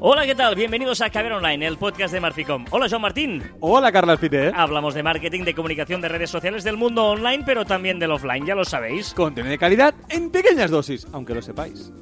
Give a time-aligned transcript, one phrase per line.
[0.00, 0.54] Hola, ¿qué tal?
[0.54, 2.64] Bienvenidos a Caber Online, el podcast de Marficom.
[2.70, 3.42] Hola, Joan Martín.
[3.58, 4.52] Hola, Carla Alfite.
[4.54, 8.46] Hablamos de marketing, de comunicación, de redes sociales, del mundo online, pero también del offline,
[8.46, 9.12] ya lo sabéis.
[9.12, 11.92] Contenido de calidad en pequeñas dosis, aunque lo sepáis.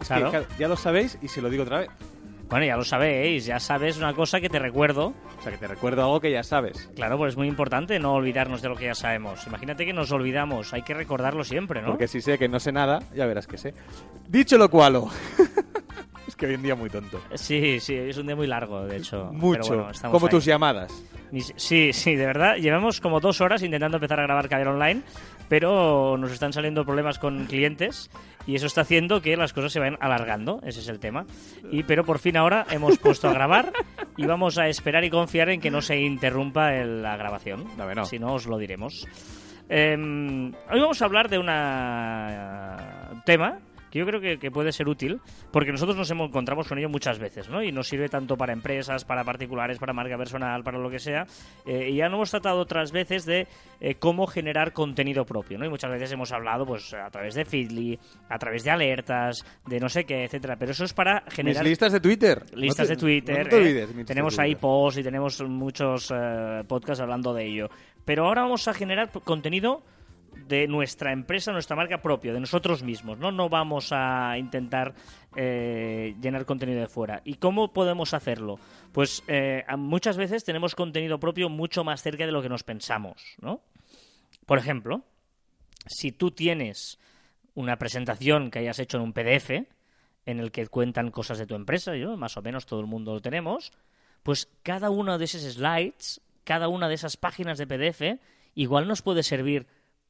[0.00, 1.90] Es claro, ya lo sabéis y se lo digo otra vez.
[2.48, 5.14] Bueno, ya lo sabéis, ya sabes una cosa que te recuerdo.
[5.38, 6.90] O sea, que te recuerdo algo que ya sabes.
[6.94, 9.46] Claro, pues es muy importante no olvidarnos de lo que ya sabemos.
[9.48, 11.88] Imagínate que nos olvidamos, hay que recordarlo siempre, ¿no?
[11.88, 13.74] Porque si sé que no sé nada, ya verás que sé.
[14.28, 15.02] Dicho lo cual,
[16.32, 17.20] es que hoy en día muy tonto.
[17.34, 19.30] Sí, sí, es un día muy largo, de hecho.
[19.32, 19.60] Mucho.
[19.68, 20.30] Pero bueno, como ahí.
[20.30, 21.04] tus llamadas.
[21.56, 22.56] Sí, sí, de verdad.
[22.56, 25.02] Llevamos como dos horas intentando empezar a grabar Caber Online,
[25.48, 28.10] pero nos están saliendo problemas con clientes
[28.46, 30.60] y eso está haciendo que las cosas se vayan alargando.
[30.64, 31.26] Ese es el tema.
[31.70, 33.72] Y pero por fin ahora hemos puesto a grabar
[34.16, 37.64] y vamos a esperar y confiar en que no se interrumpa el- la grabación.
[37.78, 38.04] No, no.
[38.06, 39.06] Si no, os lo diremos.
[39.68, 41.46] Em, hoy vamos a hablar de un
[43.24, 43.58] tema
[43.92, 45.20] que yo creo que, que puede ser útil,
[45.52, 47.62] porque nosotros nos hemos, encontramos con ello muchas veces, ¿no?
[47.62, 51.26] Y nos sirve tanto para empresas, para particulares, para marca personal, para lo que sea.
[51.66, 53.46] Eh, y ya no hemos tratado otras veces de
[53.80, 55.66] eh, cómo generar contenido propio, ¿no?
[55.66, 57.98] Y muchas veces hemos hablado, pues, a través de Feedly,
[58.30, 60.56] a través de alertas, de no sé qué, etcétera.
[60.56, 62.44] Pero eso es para Mis generar listas de Twitter.
[62.54, 63.44] listas No de te- Twitter.
[63.44, 63.58] No te ¿eh?
[63.60, 63.88] olvides.
[63.88, 67.68] listas tenemos ahí posts y tenemos muchos eh, podcasts hablando de ello.
[68.06, 69.82] Pero ahora vamos a generar contenido
[70.52, 73.16] de nuestra empresa, nuestra marca propia, de nosotros mismos.
[73.16, 74.92] No, no vamos a intentar
[75.34, 77.22] eh, llenar contenido de fuera.
[77.24, 78.58] ¿Y cómo podemos hacerlo?
[78.92, 83.24] Pues eh, muchas veces tenemos contenido propio mucho más cerca de lo que nos pensamos,
[83.40, 83.62] ¿no?
[84.44, 85.06] Por ejemplo,
[85.86, 86.98] si tú tienes
[87.54, 89.52] una presentación que hayas hecho en un PDF
[90.26, 93.14] en el que cuentan cosas de tu empresa, yo más o menos todo el mundo
[93.14, 93.72] lo tenemos,
[94.22, 98.20] pues cada uno de esos slides, cada una de esas páginas de PDF,
[98.54, 99.66] igual nos puede servir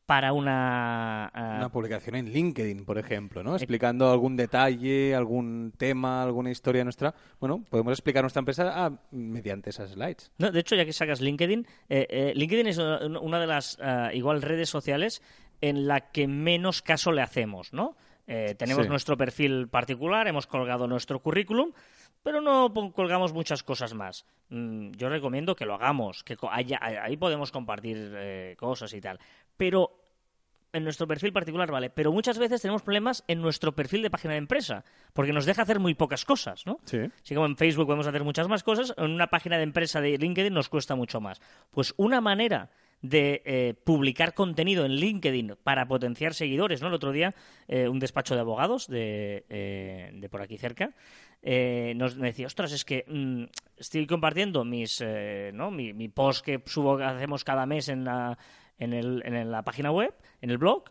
[0.07, 1.27] para una...
[1.27, 3.55] ah, Una publicación en LinkedIn, por ejemplo, ¿no?
[3.57, 7.15] Explicando algún detalle, algún tema, alguna historia nuestra.
[7.41, 10.31] Bueno, podemos explicar nuestra empresa ah, mediante esas slides.
[10.39, 13.79] No, de hecho, ya que sacas LinkedIn, eh, eh, LinkedIn es una, una de las
[13.81, 15.23] ah, igual redes sociales
[15.61, 17.97] en la que menos caso le hacemos, ¿no?
[18.27, 18.89] Eh, tenemos Sí.
[18.89, 21.73] nuestro perfil particular, hemos colgado nuestro currículum,
[22.23, 24.27] pero no colgamos muchas cosas más.
[24.49, 29.19] Mm, yo recomiendo que lo hagamos, que haya- ahí podemos compartir eh, cosas y tal.
[29.57, 30.03] Pero
[30.73, 31.91] en nuestro perfil particular, vale.
[31.91, 35.63] Pero muchas veces tenemos problemas en nuestro perfil de página de empresa, porque nos deja
[35.63, 36.81] hacer muy pocas cosas, ¿no?
[36.85, 36.99] Sí.
[37.23, 40.17] Así como en Facebook podemos hacer muchas más cosas, en una página de empresa de
[40.17, 41.41] LinkedIn nos cuesta mucho más.
[41.71, 42.71] Pues una manera
[43.03, 46.89] de eh, publicar contenido en LinkedIn para potenciar seguidores, ¿no?
[46.89, 47.35] El otro día
[47.67, 50.95] eh, un despacho de abogados de, eh, de por aquí cerca
[51.43, 53.45] eh, nos me decía, ostras, es que mm,
[53.77, 55.73] estoy compartiendo mis, eh, ¿no?
[55.73, 58.39] mi, mi post que subo, que hacemos cada mes en la,
[58.83, 60.85] en, el, en la página web, en el blog,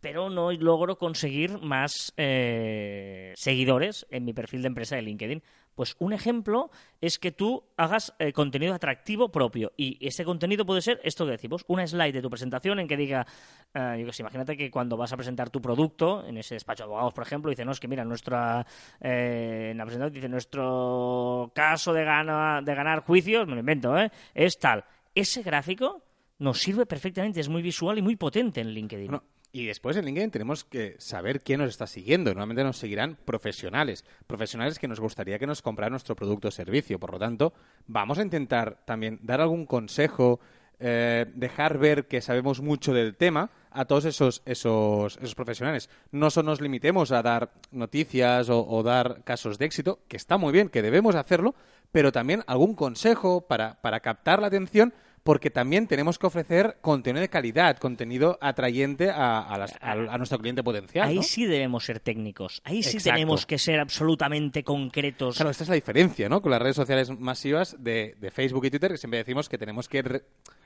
[0.00, 5.42] pero no logro conseguir más eh, seguidores en mi perfil de empresa de LinkedIn.
[5.74, 10.80] Pues un ejemplo es que tú hagas eh, contenido atractivo propio y ese contenido puede
[10.80, 13.24] ser esto que decimos, una slide de tu presentación en que diga,
[13.72, 17.22] eh, imagínate que cuando vas a presentar tu producto, en ese despacho de abogados, por
[17.22, 18.66] ejemplo, dice, no, es que mira, nuestra,
[19.00, 23.96] eh, en la presentación dice, nuestro caso de, gana, de ganar juicios, me lo invento,
[23.96, 24.10] ¿eh?
[24.34, 24.84] es tal.
[25.14, 26.07] Ese gráfico
[26.38, 29.08] nos sirve perfectamente, es muy visual y muy potente en LinkedIn.
[29.08, 32.30] Bueno, y después en LinkedIn tenemos que saber quién nos está siguiendo.
[32.30, 37.00] Normalmente nos seguirán profesionales, profesionales que nos gustaría que nos compraran nuestro producto o servicio.
[37.00, 37.54] Por lo tanto,
[37.86, 40.38] vamos a intentar también dar algún consejo,
[40.78, 45.88] eh, dejar ver que sabemos mucho del tema a todos esos, esos, esos profesionales.
[46.12, 50.36] No solo nos limitemos a dar noticias o, o dar casos de éxito, que está
[50.36, 51.54] muy bien, que debemos hacerlo,
[51.90, 54.92] pero también algún consejo para, para captar la atención
[55.28, 60.16] porque también tenemos que ofrecer contenido de calidad, contenido atrayente a, a las- a- a
[60.16, 61.06] nuestro cliente potencial.
[61.06, 61.22] Ahí ¿no?
[61.22, 62.62] sí debemos ser técnicos.
[62.64, 63.14] Ahí sí Exacto.
[63.14, 65.36] tenemos que ser absolutamente concretos.
[65.36, 66.40] Claro, esta es la diferencia, ¿no?
[66.40, 69.86] Con las redes sociales masivas de, de Facebook y Twitter, que siempre decimos que tenemos
[69.86, 70.22] que re-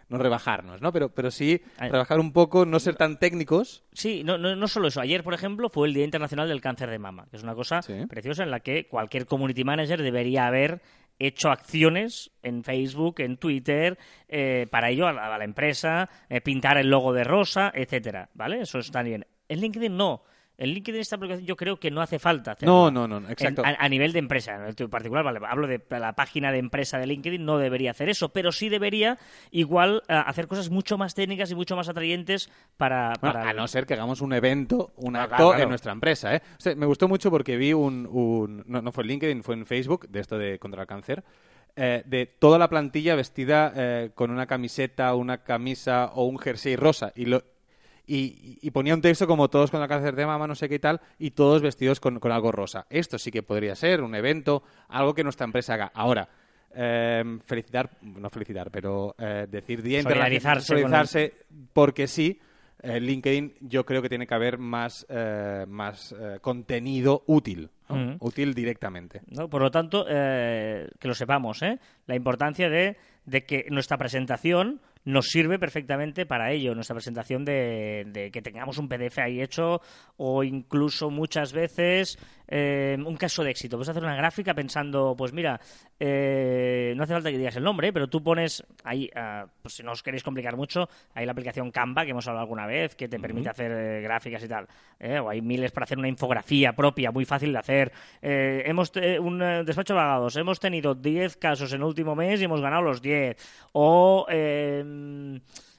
[0.09, 0.93] no rebajarnos, ¿no?
[0.93, 3.83] Pero, pero sí rebajar un poco, no ser tan técnicos.
[3.93, 5.01] Sí, no, no, no solo eso.
[5.01, 7.83] Ayer, por ejemplo, fue el Día Internacional del Cáncer de Mama, que es una cosa
[7.83, 7.95] Sí.
[8.09, 10.83] preciosa en la que cualquier community manager debería haber
[11.19, 13.99] hecho acciones en Facebook, en Twitter,
[14.29, 18.61] eh, para ello a la, empresa, eh, pintar el logo de rosa, etcétera, ¿vale?
[18.61, 19.27] Eso está bien.
[19.49, 20.23] En LinkedIn no.
[20.63, 22.91] En LinkedIn esta aplicación yo creo que no hace falta hacerlo.
[22.91, 23.63] No, no, no, exacto.
[23.65, 26.59] En- a, a nivel de empresa, en el particular, vale, hablo de la página de
[26.59, 29.19] empresa de LinkedIn, no debería hacer eso, pero sí debería
[29.51, 33.15] igual eh, hacer cosas mucho más técnicas y mucho más atrayentes para...
[33.21, 35.63] Bueno, para a no ser que hagamos un evento, un Ah, acto claro, claro.
[35.65, 36.43] en nuestra empresa, ¿eh?
[36.59, 38.07] O sea, me gustó mucho porque vi un...
[38.11, 41.25] un- no, no fue en LinkedIn, fue en Facebook, de esto de contra el cáncer,
[41.75, 46.77] eh, de toda la plantilla vestida eh, con una camiseta, una camisa o un jersey
[46.77, 47.13] rosa.
[47.17, 47.43] Y lo,
[48.07, 50.79] y, ponía un texto como todos con la cáncer de mama, no sé qué y
[50.79, 52.87] tal, y todos vestidos con, algo rosa.
[52.91, 55.93] Esto sí que podría ser un evento, algo que nuestra empresa haga.
[55.95, 56.29] Ahora,
[56.75, 61.35] em, felicitar, no felicitar, pero eh, decir día solidarizarse,
[61.73, 62.41] porque sí.
[62.85, 67.71] Eh, LinkedIn yo creo que tiene que haber más, eh, más contenido útil,
[68.19, 69.21] útil directamente.
[69.29, 69.49] ¿No?
[69.49, 71.79] Por lo tanto, que lo sepamos, ¿eh?
[72.09, 78.31] la importancia de, de que nuestra presentación nos sirve perfectamente para ello, nuestra presentación de,
[78.33, 79.81] que tengamos un PDF ahí hecho
[80.17, 82.19] o incluso muchas veces
[82.49, 83.77] eh, un caso de éxito.
[83.77, 85.61] Puedes hacer una gráfica pensando, pues mira,
[85.99, 89.83] eh, no hace falta que digas el nombre, pero tú pones ahí, ah, pues si
[89.83, 93.09] no os queréis complicar mucho, hay la aplicación Canva que hemos hablado alguna vez que
[93.09, 94.67] te permite hacer eh, gráficas y tal.
[95.23, 97.93] o hay miles para hacer una infografía propia, muy fácil de hacer.
[98.21, 102.61] hemos un despacho de abogados, hemos tenido 10 casos en el último mes y hemos
[102.61, 103.37] ganado los 10.
[103.73, 104.27] O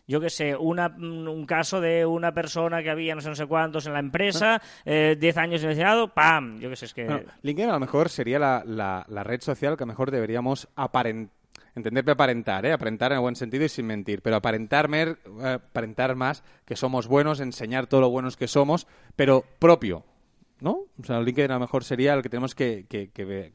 [0.08, 3.46] yo qué sé, una, un caso de una persona que había no sé, no sé
[3.46, 6.60] cuántos en la empresa, 10 eh, años de iniciado, ¡pam!
[6.60, 7.26] Yo qué sé, es que...
[7.42, 11.34] LinkedIn a lo mejor sería la, la, red social que a lo mejor deberíamos aparentar
[11.76, 12.72] entender aparentar, ¿eh?
[12.72, 16.76] aparentar en el buen sentido y sin mentir, pero aparentar, mer, eh, aparentar más que
[16.76, 18.86] somos buenos, enseñar todo lo buenos que somos,
[19.16, 20.06] pero propio,
[20.64, 20.86] ¿no?
[20.98, 22.86] O sea, el LinkedIn a lo mejor sería el que tenemos que,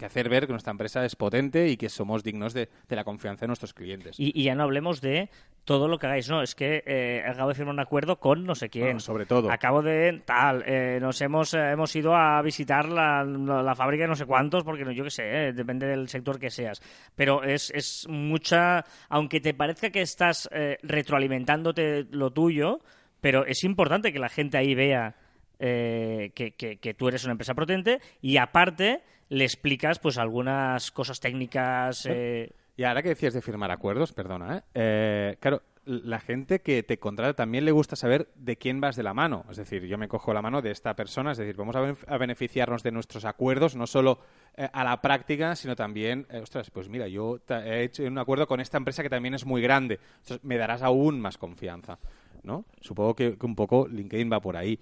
[0.05, 3.46] hacer ver que nuestra empresa es potente y que somos dignos de, la confianza de
[3.49, 4.16] nuestros clientes.
[4.19, 5.31] Y, ya no hablemos de
[5.64, 8.55] todo lo que hagáis, no, es que eh, acabo de firmar un acuerdo con no
[8.55, 9.00] sé quién.
[9.00, 9.50] sobre todo.
[9.50, 14.14] Acabo de tal, eh, nos hemos, eh, hemos ido a visitar la, fábrica de no
[14.14, 15.22] sé cuántos, porque yo qué sé,
[15.54, 16.82] depende del sector que seas.
[17.16, 20.49] Pero es, es mucha, aunque te parezca que estás
[20.82, 22.81] retroalimentándote lo tuyo,
[23.22, 25.16] pero es importante que la gente ahí vea
[25.58, 31.20] eh, que, que, tú eres una empresa potente y aparte le explicas pues algunas cosas
[31.20, 32.06] técnicas.
[32.06, 32.52] Eh...
[32.76, 34.62] Y ahora que decías de firmar acuerdos, perdona, ¿eh?
[34.75, 35.37] ¿eh?
[35.40, 39.14] claro, la gente que te contrata también le gusta saber de quién vas de la
[39.14, 39.44] mano.
[39.50, 42.82] Es decir, yo me cojo la mano de esta persona, es decir, vamos a, beneficiarnos
[42.82, 44.20] de nuestros acuerdos, no solo
[44.56, 48.61] eh, a la práctica, sino también, ostras, pues mira, yo he hecho un acuerdo con
[48.61, 51.99] esta empresa que también es muy grande, entonces me darás aún más confianza,
[52.43, 52.64] ¿no?
[52.81, 54.78] Supongo que un poco LinkedIn va por ahí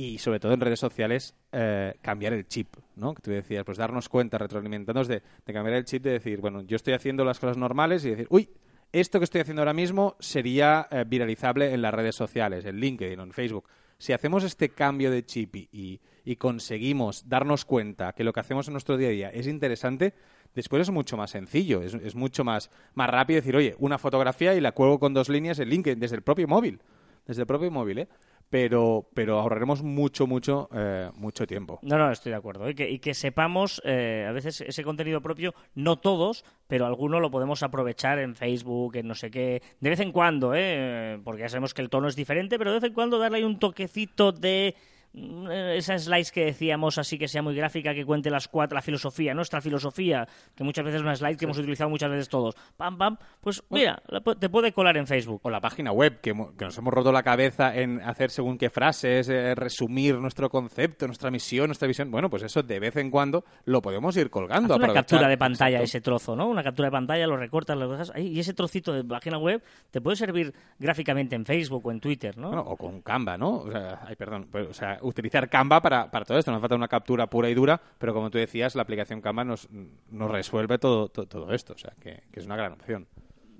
[0.00, 3.12] y sobre todo en redes sociales eh, cambiar el chip, ¿no?
[3.12, 6.76] Que tú decías, pues darnos cuenta, retroalimentarnos de, cambiar el chip, de decir, bueno, yo
[6.76, 8.48] estoy haciendo las cosas normales y decir, uy,
[8.92, 13.20] esto que estoy haciendo ahora mismo sería eh, viralizable en las redes sociales, en LinkedIn
[13.20, 13.68] o en Facebook.
[13.98, 16.00] Si hacemos este cambio de chip y,
[16.38, 20.14] conseguimos darnos cuenta que lo que hacemos en nuestro día a día es interesante,
[20.54, 24.54] después es mucho más sencillo, es, es mucho más, más rápido decir, oye, una fotografía
[24.54, 26.80] y la cuelgo con dos líneas en LinkedIn desde el propio móvil.
[27.26, 28.08] Desde el propio móvil, ¿eh?
[28.50, 31.78] Pero, pero ahorraremos mucho, mucho, eh, mucho tiempo.
[31.82, 32.68] No, no, estoy de acuerdo.
[32.68, 37.22] Y que, y que sepamos, eh, a veces ese contenido propio, no todos, pero algunos
[37.22, 41.20] lo podemos aprovechar en Facebook, en no sé qué, de vez en cuando, ¿eh?
[41.24, 43.44] porque ya sabemos que el tono es diferente, pero de vez en cuando darle ahí
[43.44, 44.74] un toquecito de
[45.12, 49.34] esa slide que decíamos así que sea muy gráfica, que cuente las cuatro, la filosofía,
[49.34, 52.54] nuestra filosofía, que muchas veces es una slide que hemos utilizado muchas veces todos.
[52.76, 54.00] Pam, pam, pues mira,
[54.38, 55.40] te puede colar en Facebook.
[55.42, 59.28] O la página web, que, nos hemos roto la cabeza en hacer según qué frases,
[59.28, 62.10] eh, resumir nuestro concepto, nuestra misión, nuestra visión.
[62.10, 64.76] Bueno, pues eso de vez en cuando lo podemos ir colgando.
[64.76, 66.48] una captura de pantalla ese trozo, ¿no?
[66.48, 69.62] Una captura de pantalla, lo recortas, lo dejas ahí, y ese trocito de página web
[69.90, 72.50] te puede servir gráficamente en Facebook o en Twitter, ¿no?
[72.60, 73.58] o con Canva, ¿no?
[73.60, 76.50] O sea, ay, perdón, pues, o sea, utilizar Canva para, para todo esto.
[76.50, 79.68] Nos falta una captura pura y dura, pero como tú decías, la aplicación Canva nos,
[80.10, 81.74] nos resuelve todo, todo, esto.
[81.74, 83.06] O sea, que, que es una gran opción.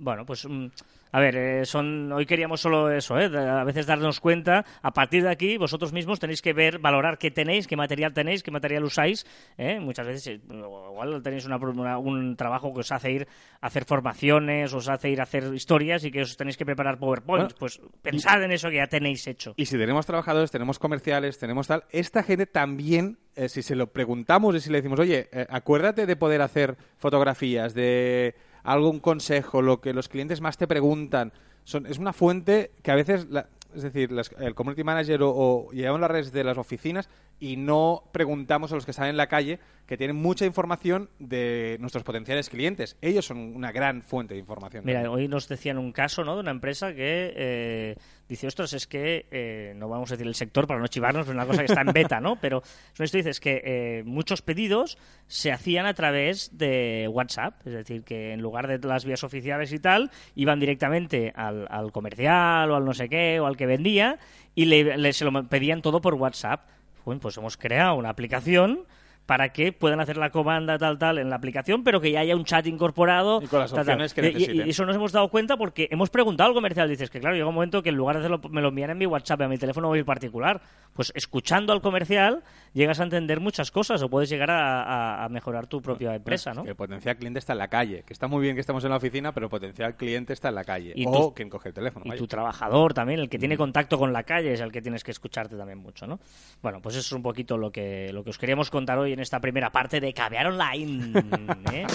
[0.01, 0.69] Bueno, pues mm,
[1.13, 3.27] a ver, eh, son, hoy queríamos solo eso, ¿eh?
[3.27, 4.65] a veces darnos cuenta.
[4.81, 8.43] A partir de aquí, vosotros mismos tenéis que ver, valorar qué tenéis, qué material tenéis,
[8.43, 9.27] qué material usáis.
[9.59, 9.81] ¿eh?
[9.81, 13.29] Muchas veces, eh, igual tenéis un trabajo que os hace ir
[13.61, 16.99] a hacer formaciones, os hace ir a hacer historias y que os tenéis que preparar
[16.99, 17.53] PowerPoint.
[17.59, 19.55] pues pensad en eso que ya tenéis hecho.
[19.57, 24.55] Y si tenemos trabajadores, tenemos comerciales, tenemos tal, esta gente también si se lo preguntamos
[24.55, 29.93] y si le decimos, oye, acuérdate de poder hacer fotografías, de algún consejo, lo que
[29.93, 31.33] los clientes más te preguntan.
[31.65, 33.27] Son, es una fuente que a veces,
[33.75, 37.09] es decir, el community manager o, o llevamos las redes de las oficinas
[37.41, 41.79] y no preguntamos a los que están en la calle, que tienen mucha información de
[41.81, 42.97] nuestros potenciales clientes.
[43.01, 44.85] Ellos son una gran fuente de información.
[44.85, 46.35] Mira, hoy nos decían un caso ¿no?
[46.35, 47.97] de una empresa que eh,
[48.31, 51.35] dice, ostras, es que, eh, no vamos a decir el sector para no chivarnos, es
[51.35, 52.37] una cosa que está en beta, ¿no?
[52.37, 52.63] Pero
[52.97, 54.97] esto dice es que eh, muchos pedidos
[55.27, 59.73] se hacían a través de WhatsApp, es decir, que en lugar de las vías oficiales
[59.73, 63.67] y tal, iban directamente al, al comercial o al no sé qué o al que
[63.67, 64.19] vendía
[64.55, 66.69] y le, se lo pedían todo por WhatsApp
[67.05, 68.85] bueno, pues hemos creado una aplicación
[69.27, 72.35] para que puedan hacer la comanda tal tal en la aplicación, pero que ya haya
[72.35, 73.41] un chat incorporado.
[73.41, 73.95] Y con las tal, tal.
[73.95, 74.67] opciones que necesiten.
[74.67, 76.89] Y, eso nos hemos dado cuenta porque hemos preguntado al comercial.
[76.89, 78.99] Dices que, claro, llega un momento que en lugar de hacerlo, me lo envían en
[78.99, 80.61] mi WhatsApp, a mi teléfono móvil particular.
[80.95, 85.29] Pues escuchando al comercial llegas a entender muchas cosas o puedes llegar a, a- a
[85.29, 86.65] mejorar tu propia empresa, ¿no?
[86.65, 88.03] El potencial cliente está en la calle.
[88.05, 90.57] Que está muy bien que estamos en la oficina, pero el potencial cliente está en
[90.57, 90.93] la calle.
[90.97, 92.05] Y o tú- quien coge el teléfono.
[92.07, 92.19] Y vaya.
[92.19, 95.13] tu trabajador también, el que tiene contacto con la calle, es el que tienes que
[95.13, 96.19] escucharte también mucho, ¿no?
[96.63, 99.21] Bueno, pues eso es un poquito lo que, lo que os queríamos contar hoy en
[99.21, 101.13] esta primera parte de Caviar Online.
[101.73, 101.87] ¿eh?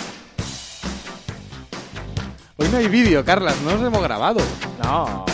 [2.58, 3.60] Hoy no hay vídeo, Carlas.
[3.62, 4.40] No nos hemos grabado.
[4.84, 5.26] No.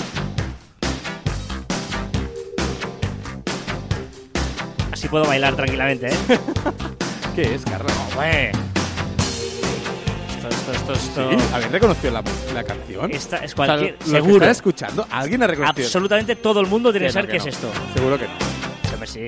[4.92, 6.16] Así puedo bailar tranquilamente, ¿eh?
[7.36, 7.96] ¿Qué es, Carlas?
[8.12, 8.52] Hombre.
[10.36, 11.30] Esto, esto, esto, esto...
[11.32, 11.38] ¿Sí?
[11.54, 12.24] ¿Habéis reconocido la,
[12.54, 13.12] la canción?
[13.12, 13.92] Esta es O sea, cualquier...
[13.94, 14.36] los que seguro.
[14.36, 15.86] están escuchando, ¿alguien ha reconocido?
[15.86, 17.44] Absolutamente todo el mundo tiene que no, saber qué no.
[17.44, 17.72] es esto.
[17.94, 18.52] Seguro que no.
[19.08, 19.28] Sí.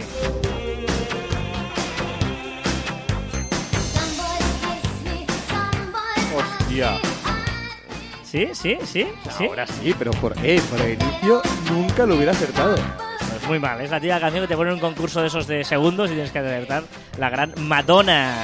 [8.23, 8.49] ¿Sí?
[8.53, 8.77] ¿Sí?
[8.83, 9.07] ¿Sí?
[9.37, 9.45] ¿Sí?
[9.45, 12.75] Ahora sí, pero por, eh, por el inicio nunca lo hubiera acertado.
[12.75, 15.45] Es muy mal, es la típica canción que te pone en un concurso de esos
[15.45, 16.83] de segundos y tienes que acertar
[17.19, 18.35] la gran Madonna.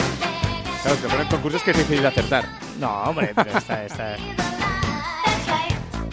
[0.83, 2.45] Claro, te ponen concursos que es difícil acertar.
[2.79, 4.15] No, hombre, pero esta, esta...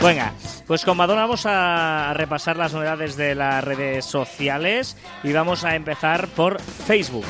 [0.03, 0.33] Venga,
[0.67, 5.75] pues con Madonna vamos a repasar las novedades de las redes sociales y vamos a
[5.75, 7.27] empezar por Facebook.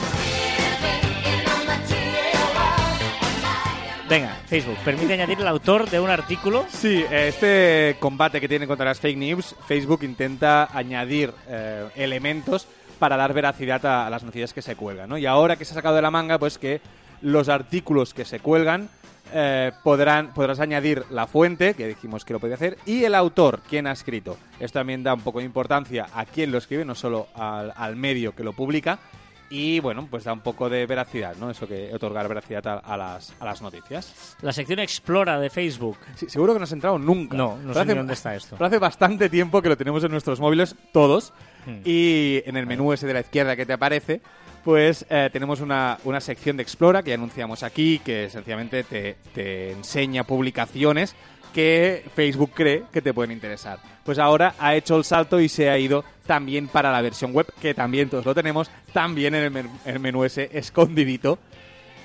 [4.09, 6.65] Venga, Facebook, permite añadir el autor de un artículo.
[6.69, 12.69] Sí, eh, este combate que tiene contra las fake news, Facebook intenta añadir eh, elementos
[13.01, 15.19] para dar veracidad a, a las noticias que se cuelgan, ¿no?
[15.19, 16.81] Y ahora que se ha sacado de la manga, pues que
[17.21, 18.89] los artículos que se cuelgan
[19.35, 23.61] eh, podrán, podrás añadir la fuente, que dijimos que lo podía hacer, y el autor,
[23.69, 24.39] quien ha escrito.
[24.61, 27.97] Esto también da un poco de importancia a quien lo escribe, no solo al, al
[27.97, 29.01] medio que lo publica.
[29.49, 31.51] Y bueno, pues da un poco de veracidad, ¿no?
[31.51, 34.37] Eso que otorgar veracidad a, a las, a las noticias.
[34.43, 35.97] La sección Explora de Facebook.
[36.17, 37.37] Sí, seguro que no has entrado nunca.
[37.37, 38.57] No, no Pero sé hace- ni dónde está esto.
[38.57, 41.33] Pero hace bastante tiempo que lo tenemos en nuestros móviles todos.
[41.65, 41.81] Hmm.
[41.85, 44.21] Y en el menú ese de la izquierda que te aparece,
[44.65, 49.17] pues eh, tenemos una, una sección de Explora que ya anunciamos aquí, que sencillamente te,
[49.33, 51.15] te enseña publicaciones
[51.53, 53.79] que Facebook cree que te pueden interesar.
[54.05, 57.47] Pues ahora ha hecho el salto y se ha ido también para la versión web,
[57.61, 61.39] que también todos lo tenemos, también en el menú, el menú ese escondidito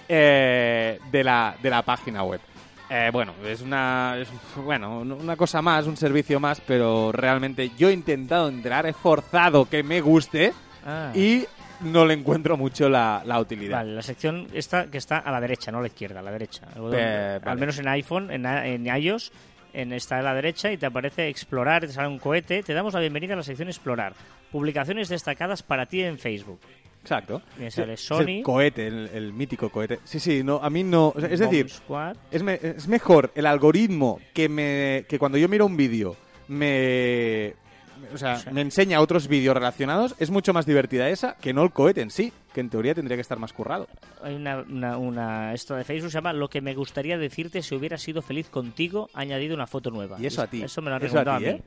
[0.07, 2.41] eh, de, la, de la página web.
[2.89, 4.27] Eh, bueno, es una, es,
[4.65, 9.65] bueno, una cosa más, un servicio más, pero realmente yo he intentado entrar, he forzado
[9.69, 10.53] que me guste
[10.85, 11.11] Ah.
[11.13, 11.45] y
[11.83, 13.77] no le encuentro mucho la, la utilidad.
[13.79, 16.31] Vale, la sección esta que está a la derecha, no a la izquierda, a la
[16.31, 16.67] derecha.
[16.93, 17.59] Eh, Al vale.
[17.59, 19.31] menos en iPhone, en, en iOS,
[19.73, 22.63] en, está a la derecha y te aparece explorar, te sale un cohete.
[22.63, 24.13] Te damos la bienvenida a la sección explorar.
[24.51, 26.59] Publicaciones destacadas para ti en Facebook.
[27.01, 27.41] Exacto.
[27.57, 28.19] Me sale es Sony.
[28.27, 29.99] el cohete, el, el mítico cohete.
[30.03, 31.13] Sí, sí, no, a mí no.
[31.15, 31.67] o sea, es decir,
[32.29, 36.15] es, me- es mejor el algoritmo que me que cuando yo miro un vídeo
[36.47, 37.53] me
[38.13, 38.49] o sea, Sí.
[38.51, 42.11] me enseña otros vídeos relacionados, es mucho más divertida esa que no el cohete en
[42.11, 43.87] sí, que en teoría tendría que estar más currado.
[44.23, 47.75] Hay una, una, una- esto de Facebook se llama Lo que me gustaría decirte si
[47.75, 50.17] hubiera sido feliz contigo, ha añadido una foto nueva.
[50.19, 50.61] Y eso a ti.
[50.63, 51.51] Eso me lo han a recomendado a, ti, mí.
[51.51, 51.61] ¿eh?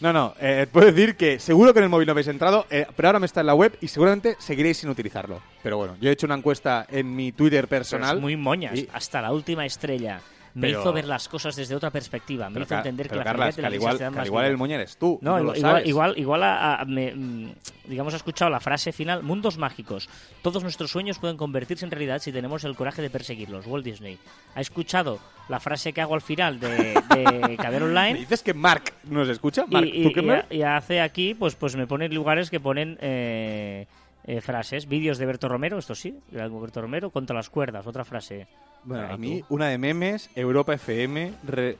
[0.00, 2.84] No, no, eh, puedo decir que seguro que en el móvil no habéis entrado, eh,
[2.96, 5.40] pero ahora me está en la web y seguramente seguiréis sin utilizarlo.
[5.62, 8.16] Pero bueno, yo he hecho una encuesta en mi Twitter Pero personal.
[8.16, 8.76] es muy moñas.
[8.78, 10.20] y- Hasta la última estrella.
[10.54, 12.48] Me Pero- hizo ver las cosas desde otra perspectiva.
[12.48, 14.78] Me Pero, hizo entender que la Carlas, que al igual, que al igual el moñer
[14.80, 15.18] eres tú.
[15.20, 17.52] No, igual, igual, igual, a- a- me, mm,
[17.86, 20.08] digamos, ha escuchado la frase final, mundos mágicos.
[20.42, 23.66] Todos nuestros sueños pueden convertirse en realidad si tenemos el coraje de perseguirlos.
[23.66, 24.16] Walt Disney.
[24.54, 25.18] Ha escuchado
[25.48, 26.68] la frase que hago al final de,
[27.14, 29.64] de Caber ¿Me Online dices que Mark nos escucha?
[29.68, 30.46] y, Mark y- Zuckerberg?
[30.50, 33.86] y- y hace aquí, pues, pues me pone lugares que ponen eh,
[34.26, 34.86] eh, frases.
[34.88, 38.46] Vídeos de Berto Romero, esto sí, de Berto Romero, contra las cuerdas, otra frase.
[38.84, 39.54] Bueno, a mí tú.
[39.54, 41.76] una de memes, Europa FM, re-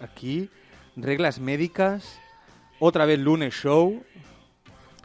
[0.00, 0.50] aquí,
[0.96, 2.18] reglas médicas,
[2.78, 4.02] otra vez lunes show,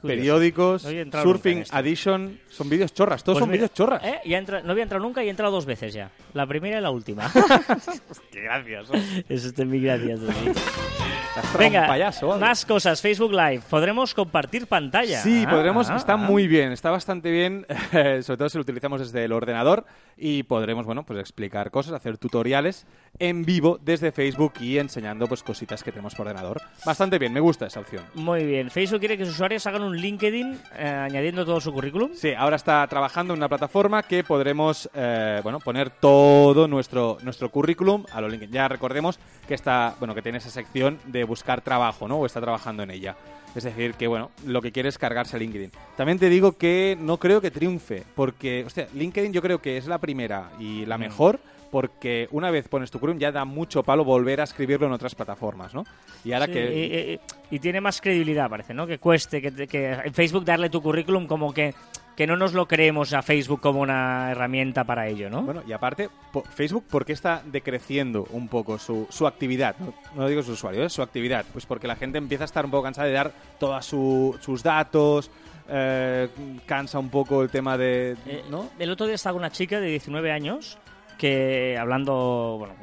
[0.02, 0.08] Curioso.
[0.20, 1.78] periódicos, No surfing esto.
[1.78, 4.04] edition, son vídeos chorras, todos Pues son vídeos chorras.
[4.04, 4.20] ¿eh?
[4.26, 6.12] Ya entra- no había entrado nunca y he entrado dos veces ya.
[6.34, 7.32] La primera y la última.
[8.32, 8.94] Qué gracioso.
[9.28, 10.26] Eso está muy gracioso.
[11.58, 12.42] Venga, payaso, ¿vale?
[12.42, 13.00] más cosas.
[13.02, 13.62] Facebook Live.
[13.70, 15.22] Podremos compartir pantalla.
[15.22, 16.18] Sí, Ah, podremos, ah, está ah.
[16.18, 19.86] muy bien, está bastante bien, eh, sobre todo si lo utilizamos desde el ordenador
[20.18, 22.88] y podremos, bueno, pues explicar cosas, hacer tutoriales
[23.20, 26.60] en vivo desde Facebook y enseñando pues cositas que tenemos por ordenador.
[26.86, 28.04] Bastante bien, me gusta esa opción.
[28.16, 28.72] Muy bien.
[28.72, 32.12] Facebook quiere que sus usuarios hagan un LinkedIn eh, añadiendo todo su currículum.
[32.14, 37.50] Sí, ahora está trabajando en una plataforma que podremos eh, bueno, poner todo nuestro, nuestro
[37.50, 38.54] currículum a los LinkedIn.
[38.54, 42.18] Ya recordemos que está, bueno, que tiene esa sección de buscar trabajo, ¿no?
[42.18, 43.16] O está trabajando en ella.
[43.56, 45.72] Es decir, que bueno, lo que quiere es cargarse a LinkedIn.
[45.96, 49.88] También te digo que no creo que triunfe, porque, hostia, LinkedIn yo creo que es
[49.88, 51.02] la primera y la Mm.
[51.70, 55.16] Porque una vez pones tu currículum ya da mucho palo volver a escribirlo en otras
[55.16, 55.84] plataformas, ¿no?
[56.24, 56.74] Y ahora Sí, que...
[56.74, 57.20] y, y-
[57.56, 58.86] y tiene más credibilidad, parece, ¿no?
[58.88, 61.74] Que cueste, que, que en Facebook darle tu currículum como que,
[62.16, 65.44] que no nos lo creemos a Facebook como una herramienta para ello, ¿no?
[65.44, 69.76] Bueno, y aparte, po- Facebook, ¿por qué está decreciendo un poco su, su actividad?
[69.80, 70.90] No, no digo su usuario, ¿eh?
[70.90, 71.46] su actividad.
[71.54, 75.32] Pues porque la gente empieza a estar un poco cansada de dar todos sus datos,
[75.70, 76.28] eh,
[76.66, 78.18] cansa un poco el tema de...
[78.26, 78.70] Eh, ¿no?
[78.80, 80.78] El otro día estaba una chica de 19 años
[81.18, 82.74] que hablando, bueno,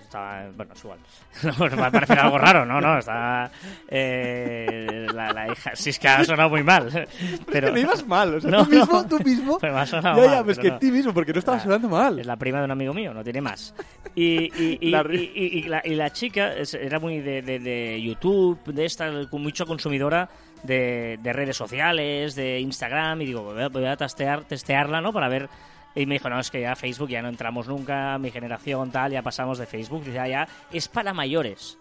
[0.00, 0.98] estaba, bueno, es igual.
[1.42, 3.50] No, pues va a parecer algo raro, no, no, está
[3.88, 7.06] eh, la, la hija, sí es que ha sonado muy mal,
[7.50, 9.06] pero me ibas mal, o sea, No, tú mismo, no.
[9.08, 9.58] tú mismo...
[9.58, 10.78] Pero me ha sonado ya, ya, mal, pues pero que no.
[10.78, 12.18] ti mismo, porque no estaba Ah, sonando mal.
[12.18, 13.74] Es la prima de un amigo mío, no tiene más.
[14.14, 18.58] Y, y, y, La y- la, la chica es- era muy de, de- de YouTube,
[18.66, 20.28] de esta, mucho consumidora
[20.62, 25.12] de, de redes sociales, de Instagram, y digo, voy a, voy a testear, testearla, ¿no?
[25.14, 25.48] Para ver.
[25.94, 29.12] Y me dijo, no, es que ya Facebook ya no entramos nunca, mi generación tal,
[29.12, 30.04] ya pasamos de Facebook.
[30.04, 31.78] Dice, "Ah, ya es para mayores.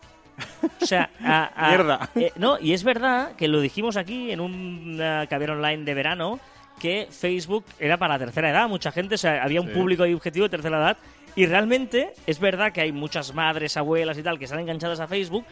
[0.81, 2.09] O sea, a- a- Mierda.
[2.15, 5.93] eh, no, y es verdad que lo dijimos aquí en un uh, caber online de
[5.93, 6.39] verano
[6.79, 8.67] que Facebook era para la tercera edad.
[8.67, 9.73] Mucha gente, o sea, había un Sí.
[9.73, 10.97] público y objetivo de tercera edad.
[11.35, 15.07] Y realmente es verdad que hay muchas madres, abuelas y tal que están enganchadas a
[15.07, 15.45] Facebook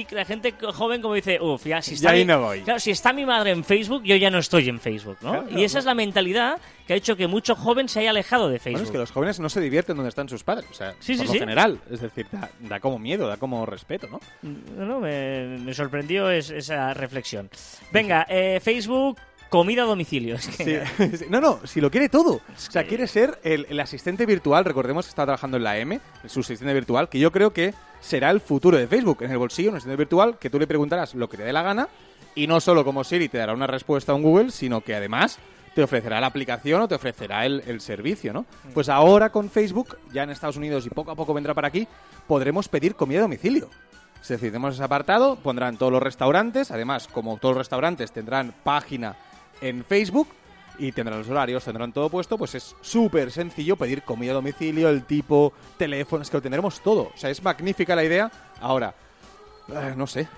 [0.00, 2.40] y que la gente joven como dice, uff, ya si está, Ya ahí mi, no
[2.40, 2.60] voy.
[2.62, 5.30] Claro, si está mi madre en Facebook, yo ya no estoy en Facebook, ¿no?
[5.44, 5.78] Claro, y esa no.
[5.80, 8.72] es la mentalidad que ha hecho que mucho joven se haya alejado de Facebook.
[8.80, 11.14] Bueno, es que los jóvenes no se divierten donde están sus padres, o sea, Sí,
[11.14, 11.38] por sí, lo sí.
[11.38, 11.78] general.
[11.90, 14.20] Es decir, da, da como miedo, da como respeto, ¿no?
[14.42, 17.48] No, no, me, me sorprendió es- esa reflexión.
[17.92, 19.18] Venga, eh, Facebook,
[19.58, 20.34] comida a domicilio.
[20.36, 21.24] Es que- Sí, sí.
[21.30, 22.34] No, no, si lo quiere todo.
[22.34, 24.64] O sea, que- quiere ser el, el asistente virtual.
[24.64, 28.30] Recordemos que está trabajando en la M, su asistente virtual, que yo creo que será
[28.30, 29.18] el futuro de Facebook.
[29.22, 31.62] En el bolsillo, un asistente virtual que tú le preguntarás lo que te dé la
[31.62, 31.88] gana
[32.34, 35.38] y no solo como Siri te dará una respuesta a un Google, sino que además
[35.74, 38.46] te ofrecerá la aplicación o te ofrecerá el, el servicio, ¿no?
[38.74, 41.86] Pues ahora con Facebook, ya en Estados Unidos y poco a poco vendrá para aquí,
[42.26, 43.70] podremos pedir comida a domicilio.
[44.22, 48.54] Es decir, tenemos ese apartado, pondrán todos los restaurantes, además, como todos los restaurantes tendrán
[48.64, 49.16] página
[49.60, 50.28] en Facebook
[50.78, 54.88] y tendrán los horarios, tendrán todo puesto, pues es súper sencillo pedir comida a domicilio,
[54.88, 57.12] el tipo, teléfono, es que lo tendremos todo.
[57.14, 58.30] O sea, es magnífica la idea.
[58.60, 58.94] Ahora,
[59.68, 60.28] eh, no sé.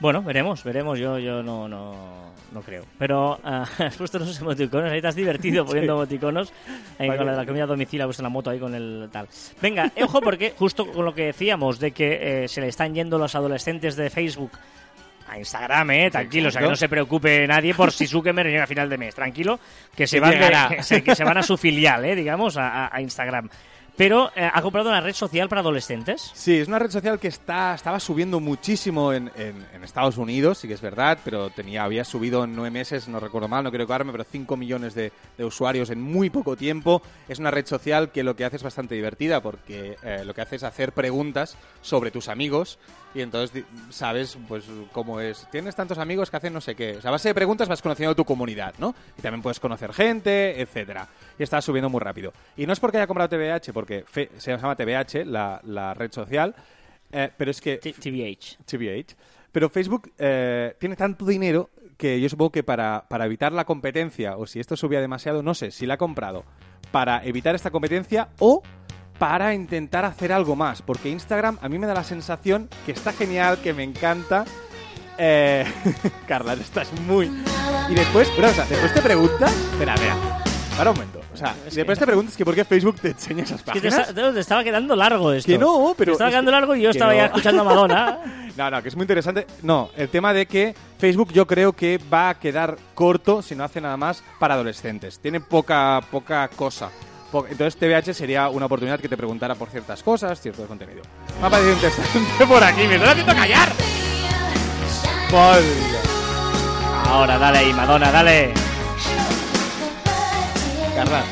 [0.00, 0.98] Bueno, veremos, veremos.
[0.98, 2.84] Yo, yo no, no, no creo.
[2.98, 6.52] Pero ah, has puesto unos emoticonos, ahí te has divertido poniendo emoticonos.
[6.98, 9.28] Ahí con la, la comida a domicilio, has puesto la moto ahí con el tal.
[9.60, 12.94] Venga, eh, ojo, porque justo con lo que decíamos de que eh, se le están
[12.94, 14.52] yendo los adolescentes de Facebook
[15.28, 18.64] a Instagram, eh, tranquilo, o sea que no se preocupe nadie por si Zuckerberg llega
[18.64, 19.58] a final de mes, tranquilo,
[19.94, 20.68] que se van, de- llegará.
[20.76, 23.48] que se, que se van a su filial, eh, digamos, a, a- a Instagram.
[23.96, 26.30] Pero eh, ha comprado una red social para adolescentes.
[26.32, 30.58] Sí, es una red social que está, estaba subiendo muchísimo en, en- en Estados Unidos,
[30.58, 33.70] sí que es verdad, pero tenía, había subido en nueve meses, no recuerdo mal, no
[33.70, 37.02] quiero equivocarme, pero 5 millones de, de usuarios en muy poco tiempo.
[37.28, 40.42] Es una red social que lo que hace es bastante divertida porque eh, lo que
[40.42, 42.78] hace es hacer preguntas sobre tus amigos
[43.14, 45.46] y entonces sabes pues cómo es.
[45.50, 46.96] Tienes tantos amigos que hacen no sé qué.
[46.98, 48.94] O sea, a base de preguntas vas conociendo tu comunidad, ¿no?
[49.18, 51.08] Y también puedes conocer gente, etcétera.
[51.38, 52.32] Y está subiendo muy rápido.
[52.56, 56.12] Y no es porque haya comprado TVH, porque fe- se llama TVH, la, la red
[56.12, 56.54] social,
[57.12, 58.58] eh, pero es que T- TBH.
[58.66, 59.16] TVH.
[59.52, 64.36] Pero Facebook eh, tiene tanto dinero que yo supongo que para, para evitar la competencia,
[64.36, 66.44] o si esto subía demasiado, no sé si la ha comprado
[66.92, 68.62] para evitar esta competencia o
[69.18, 70.82] para intentar hacer algo más.
[70.82, 74.44] Porque Instagram a mí me da la sensación que está genial, que me encanta.
[75.18, 75.64] Eh,
[76.28, 77.30] Carla, estás muy...
[77.88, 79.52] Y después, pero, o sea, después te preguntas...
[79.72, 80.16] Espera, espera.
[80.76, 81.20] Para un momento.
[81.34, 83.64] O sea, Es después que- te preguntas que por qué Facebook te enseña esas Es
[83.64, 84.08] que te, páginas.
[84.10, 85.50] está- te estaba quedando largo esto.
[85.50, 87.26] Que no, pero Te estaba es quedando que- largo y yo estaba ya no.
[87.26, 88.18] escuchando a Madonna.
[88.58, 89.46] No, no, que es muy interesante.
[89.62, 93.62] No, el tema de que Facebook yo creo que va a quedar corto si no
[93.62, 95.20] hace nada más para adolescentes.
[95.20, 96.90] Tiene poca, poca cosa.
[97.50, 101.02] Entonces TVH sería una oportunidad que te preguntara por ciertas cosas, cierto contenido.
[101.40, 102.86] Me ha parecido interesante por aquí.
[102.86, 103.68] ¡Me están haciendo callar!
[105.32, 105.64] Madre.
[107.06, 108.52] Ahora, dale ahí, Madonna, dale.
[110.94, 111.22] Carla,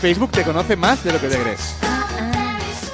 [0.00, 1.74] Facebook te conoce más de lo que te crees.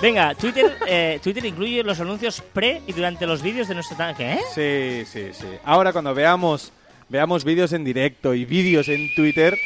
[0.01, 3.97] Venga, Twitter, eh, Twitter incluye los anuncios pre y durante los vídeos de nuestro...
[3.97, 4.39] ta- ¿Qué?
[4.53, 5.47] Sí, sí, sí.
[5.65, 6.73] Ahora cuando veamos,
[7.09, 9.57] veamos vídeos en directo y vídeos en Twitter,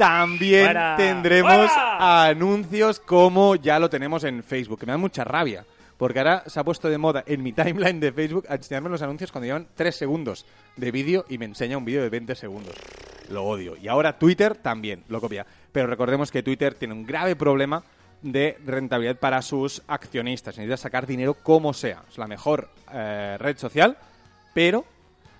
[0.00, 0.96] también Fuera.
[0.96, 2.26] tendremos Fuera.
[2.26, 5.64] anuncios como ya lo tenemos en Facebook, que me da mucha rabia.
[5.96, 9.02] Porque ahora se ha puesto de moda en mi timeline de Facebook a enseñarme los
[9.02, 12.74] anuncios cuando llevan 3 segundos de vídeo y me enseña un vídeo de 20 segundos.
[13.28, 13.76] Lo odio.
[13.76, 15.44] Y ahora Twitter también lo copia.
[15.70, 17.82] Pero recordemos que Twitter tiene un grave problema
[18.22, 20.56] de rentabilidad para sus accionistas.
[20.56, 22.02] Necesita sacar dinero como sea.
[22.10, 23.98] Es la mejor eh, red social,
[24.54, 24.86] pero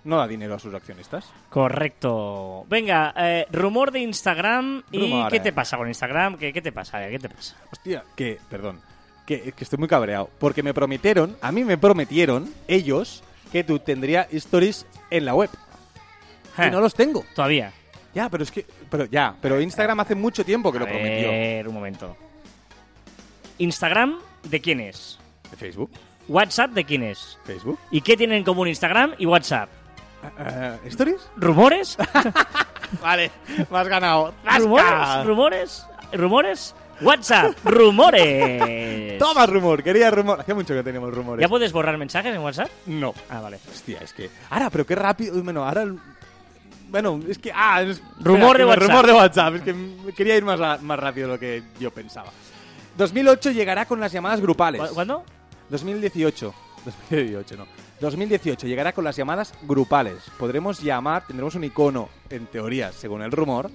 [0.05, 1.31] no da dinero a sus accionistas.
[1.49, 2.65] Correcto.
[2.69, 4.83] Venga, eh, rumor de Instagram.
[4.91, 5.41] ¿Y qué eh.
[5.41, 6.37] te pasa con Instagram?
[6.39, 7.07] ¿Qué, qué te pasa?
[7.09, 7.57] ¿Qué te pasa?
[7.73, 8.81] Hostia, que, perdón,
[9.27, 10.31] que, que estoy muy cabreado.
[10.39, 15.51] Porque me prometieron, a mí me prometieron, ellos, que tú tendría stories en la web.
[16.59, 17.25] Y Eh, no los tengo.
[17.35, 17.73] Todavía.
[18.15, 21.29] Ya, pero es que, pero ya, pero Instagram hace mucho tiempo que lo A prometió.
[21.31, 22.17] ver, un momento.
[23.59, 25.19] Instagram, ¿de quién es?
[25.51, 25.91] ¿De Facebook?
[26.29, 27.39] WhatsApp, ¿de quién es?
[27.45, 27.79] ¿Facebook?
[27.91, 29.69] ¿Y qué tienen en común Instagram y WhatsApp?
[30.39, 31.21] Eh, ¿Stories?
[31.37, 31.97] ¿Rumores?
[33.03, 33.31] Vale,
[33.71, 34.35] me has ganado.
[34.59, 35.25] ¿Rumores?
[35.27, 35.87] ¿Rumores?
[36.13, 36.75] ¿Rumores?
[37.03, 39.19] WhatsApp, rumores.
[39.19, 40.39] Toma rumor, quería rumor.
[40.41, 41.41] Hacía mucho que teníamos rumores.
[41.41, 42.69] ¿Ya puedes borrar mensajes en WhatsApp?
[42.85, 43.15] No.
[43.31, 43.59] Ah, vale.
[43.71, 44.29] Hostia, es que.
[44.51, 45.43] Ahora, pero qué rápido.
[45.43, 45.87] Bueno, ahora.
[46.91, 47.53] Bueno, es que.
[47.55, 48.89] Ah, es- Rumor de que me- WhatsApp.
[48.91, 49.55] Rumor de WhatsApp.
[49.55, 49.75] Es que
[50.15, 52.29] quería ir más, ra- más rápido de lo que yo pensaba.
[52.99, 54.83] 2008 llegará con las llamadas grupales.
[54.83, 55.25] ¿Cu- ¿Cuándo?
[55.71, 56.53] 2018.
[56.85, 57.67] 2018, no.
[58.01, 60.17] 2018 llegará con las llamadas grupales.
[60.39, 63.71] Podremos llamar, tendremos un icono, en teoría, según el rumor.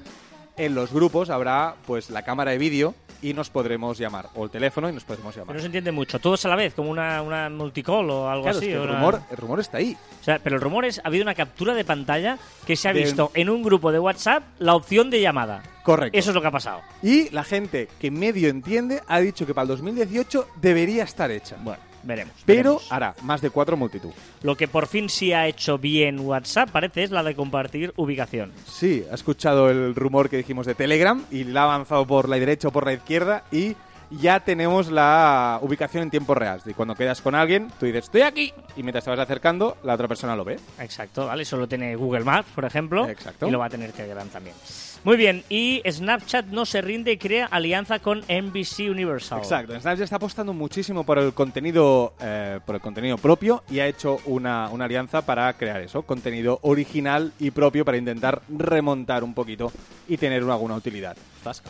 [0.57, 4.29] En los grupos habrá pues la cámara de vídeo y nos podremos llamar.
[4.35, 5.55] O el teléfono y nos podremos Pero llamar.
[5.55, 6.17] no se entiende mucho.
[6.19, 8.67] Todos a la vez, como una, una multicall o algo Claro, es así.
[8.67, 9.97] que el, una- rumor, el rumor está ahí.
[10.21, 12.93] O sea, pero el rumor es, ha habido una captura de pantalla que se ha
[12.93, 15.61] De- visto en un grupo de WhatsApp la opción de llamada.
[15.83, 16.17] Correcto.
[16.17, 16.81] Eso es lo que ha pasado.
[17.03, 21.57] Y la gente que medio entiende ha dicho que para el 2018 debería estar hecha.
[21.61, 22.33] Bueno, veremos.
[22.45, 22.91] pero veremos.
[22.91, 24.11] hará más de cuatro multitud.
[24.43, 28.51] Lo que por fin sí ha hecho bien WhatsApp parece es la de compartir ubicación.
[28.67, 32.37] Sí, ha escuchado el rumor que dijimos de Telegram y la ha avanzado por la
[32.37, 33.75] derecha o por la izquierda y
[34.11, 36.61] ya tenemos la ubicación en tiempo real.
[36.65, 39.93] Y cuando quedas con alguien, tú dices, estoy aquí, y mientras te vas acercando, la
[39.95, 40.59] otra persona lo ve.
[40.79, 41.43] Exacto, ¿vale?
[41.43, 43.07] Eso lo tiene Google Maps, por ejemplo.
[43.07, 43.47] Exacto.
[43.47, 44.55] Y lo va a tener Telegram también.
[45.03, 49.37] Muy bien, y Snapchat no se rinde y crea alianza con NBC Universal.
[49.37, 53.87] Exacto, Snapchat está apostando muchísimo por el contenido, eh, por el contenido propio y ha
[53.87, 59.35] hecho una, una alianza para crear eso, contenido original y propio para intentar remontar un
[59.35, 59.71] poquito
[60.07, 61.15] y tener una- alguna utilidad.
[61.43, 61.69] Zasca.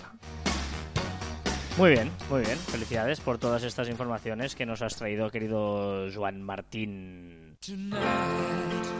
[1.78, 2.58] Muy bien, muy bien.
[2.58, 7.58] Felicidades por todas estas informaciones que nos has traído, querido Juan Martín.
[7.60, 8.00] Tonight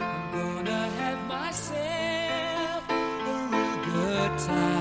[0.02, 4.76] I'm gonna have myself a real good time.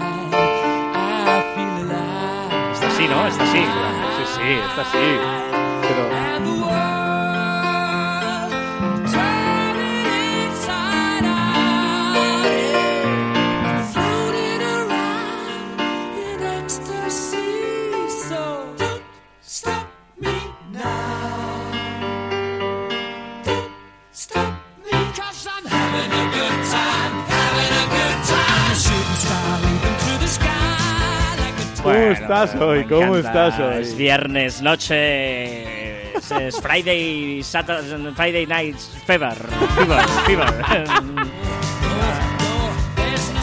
[32.42, 32.78] Estás hoy?
[32.80, 33.46] me ¿Cómo encanta.
[33.48, 33.82] estás hoy?
[33.82, 36.16] Es viernes, noche.
[36.16, 39.34] Es, es Friday, Saturday, Friday night fever.
[39.76, 40.54] Fever, fever.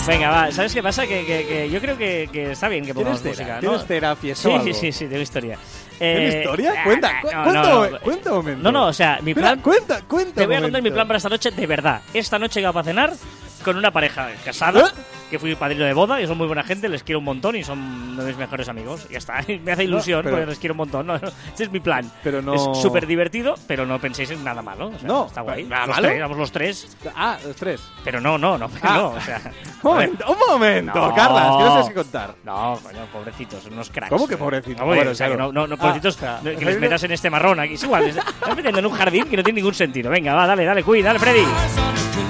[0.07, 0.51] Venga, va.
[0.51, 1.05] ¿Sabes qué pasa?
[1.05, 3.55] Que, que- que yo creo que, que está bien que pongamos ¿Tienes, música.
[3.55, 3.59] ¿no?
[3.61, 4.35] ¿Tienes terapia?
[4.35, 5.57] Sí, sí, sí, sí, tengo historia.
[5.99, 6.73] ¿Tienes Eh, historia?
[6.75, 7.99] ah, Cuenta, cu- no, cuenta, no.
[7.99, 8.63] cuenta un momento.
[8.63, 9.59] No, no, o sea, mi plan...
[9.59, 10.41] cuenta, cuenta.
[10.41, 12.01] Te voy a contar mi plan para esta noche de verdad.
[12.15, 13.13] Esta noche iba para cenar
[13.61, 15.01] con una pareja casada, ¿Eh?
[15.29, 17.63] que fui padrino de boda, y son muy buena gente, les quiero un montón y
[17.63, 19.05] son uno de mis mejores amigos.
[19.09, 21.07] Y ya está, me hace ilusión pero- porque les quiero un montón.
[21.07, 21.15] ¿no?
[21.53, 22.09] Ese es mi plan.
[22.23, 24.87] Pero no- Es súper divertido, pero no penséis en nada malo.
[24.87, 25.63] o sea, No, está guay.
[25.63, 26.07] ¿nada los malo?
[26.09, 27.81] tres, vamos los tres, Ah, los tres.
[28.03, 28.93] pero no, no, no, Ah.
[28.97, 29.07] no.
[29.11, 29.39] O sea,
[29.83, 31.15] Un momento, un momento, No.
[31.15, 32.35] Carla, es que no sabes qué contar.
[32.43, 34.09] No, coño, pobrecitos, unos cracks.
[34.09, 34.79] ¿Cómo que pobrecitos?
[34.81, 35.51] No, oye, Bueno, o sea, que claro.
[35.53, 37.59] no, no, no, Ah, pobrecitos, o sea, no, que ¿estáis les metas en este marrón
[37.59, 37.75] aquí.
[37.75, 40.09] Es igual, estás metiendo en un jardín que no tiene ningún sentido.
[40.09, 42.20] Venga, va, dale, dale, cuida, dale, Freddy.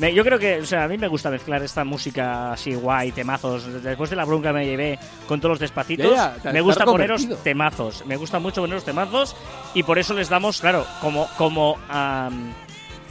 [0.00, 3.12] Me- Yo creo que, o sea, a mí me gusta mezclar esta música así guay,
[3.12, 3.82] temazos.
[3.82, 6.60] Después de la bronca que me llevé con todos los despacitos, Ya, ya, te- me
[6.60, 8.04] gusta poneros temazos.
[8.06, 9.36] Me gusta mucho poneros temazos
[9.74, 12.52] y por eso les damos, claro, como, como am,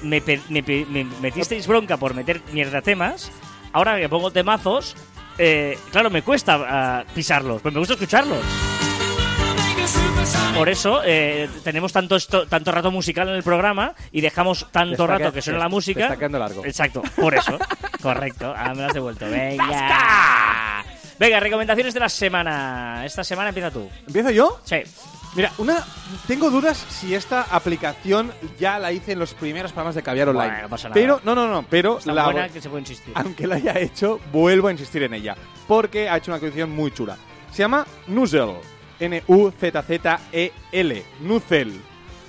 [0.02, 0.22] me,
[1.22, 3.32] metisteis bronca por meter mierda temas,
[3.72, 4.96] ahora que pongo temazos,
[5.38, 8.40] eh, claro, me cuesta ah, pisarlos, pero me gusta escucharlos.
[10.56, 15.06] Por eso eh, tenemos tanto, esto- tanto rato musical en el programa y dejamos tanto
[15.08, 16.04] rato que- suena la te música.
[16.04, 16.66] está quedando largo.
[16.66, 17.58] Exacto, por eso.
[18.02, 18.48] Correcto.
[18.56, 19.26] Ahora me lo has devuelto.
[19.30, 20.86] Venga.
[21.20, 23.04] Venga, recomendaciones de la semana.
[23.06, 23.90] Esta semana empieza tú.
[24.08, 24.60] ¿Empiezo yo?
[24.64, 24.78] Sí.
[25.36, 25.84] Mira, una
[26.28, 30.48] tengo dudas si esta aplicación ya la hice en los primeros programas de Caviar Online.
[30.48, 30.94] Bueno, no pasa nada.
[30.94, 33.14] Pero, no, no, no, pero Está la, buena que se puede insistir.
[33.16, 35.36] aunque la haya hecho, vuelvo a insistir en ella.
[35.68, 37.18] Porque ha hecho una actualización muy chula.
[37.52, 38.54] Se llama Noozle.
[39.00, 41.04] N-U-Z-Z-E-L.
[41.22, 41.82] Nuzel,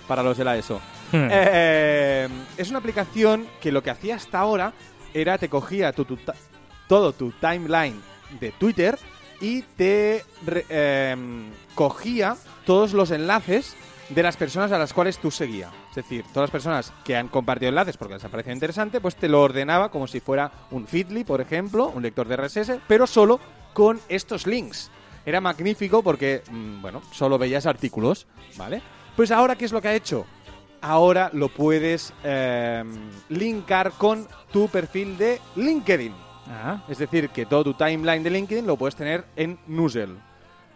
[0.08, 0.80] para los de la ESO.
[1.12, 4.72] Eh, es una aplicación que lo que hacía hasta ahora
[5.12, 6.34] era te cogía tu- tu ta-
[6.88, 8.00] todo tu timeline
[8.40, 8.98] de Twitter
[9.40, 13.76] y te re- em, cogía todos los enlaces
[14.08, 15.70] de las personas a las cuales tú seguías.
[15.90, 19.14] Es decir, todas las personas que han compartido enlaces porque les ha parecido interesante, pues
[19.16, 23.06] te lo ordenaba como si fuera un Feedly, por ejemplo, un lector de RSS, pero
[23.06, 23.38] solo
[23.72, 24.90] con estos links.
[25.26, 28.82] Era magnífico porque, mm, bueno, solo veías artículos, ¿vale?
[29.16, 30.26] Pues ahora, ¿qué es lo que ha hecho?
[30.80, 32.92] Ahora lo puedes em,
[33.30, 36.12] linkar con tu perfil de LinkedIn.
[36.48, 40.14] Ah, Es decir, que todo tu timeline de LinkedIn lo puedes tener en Nuzzle.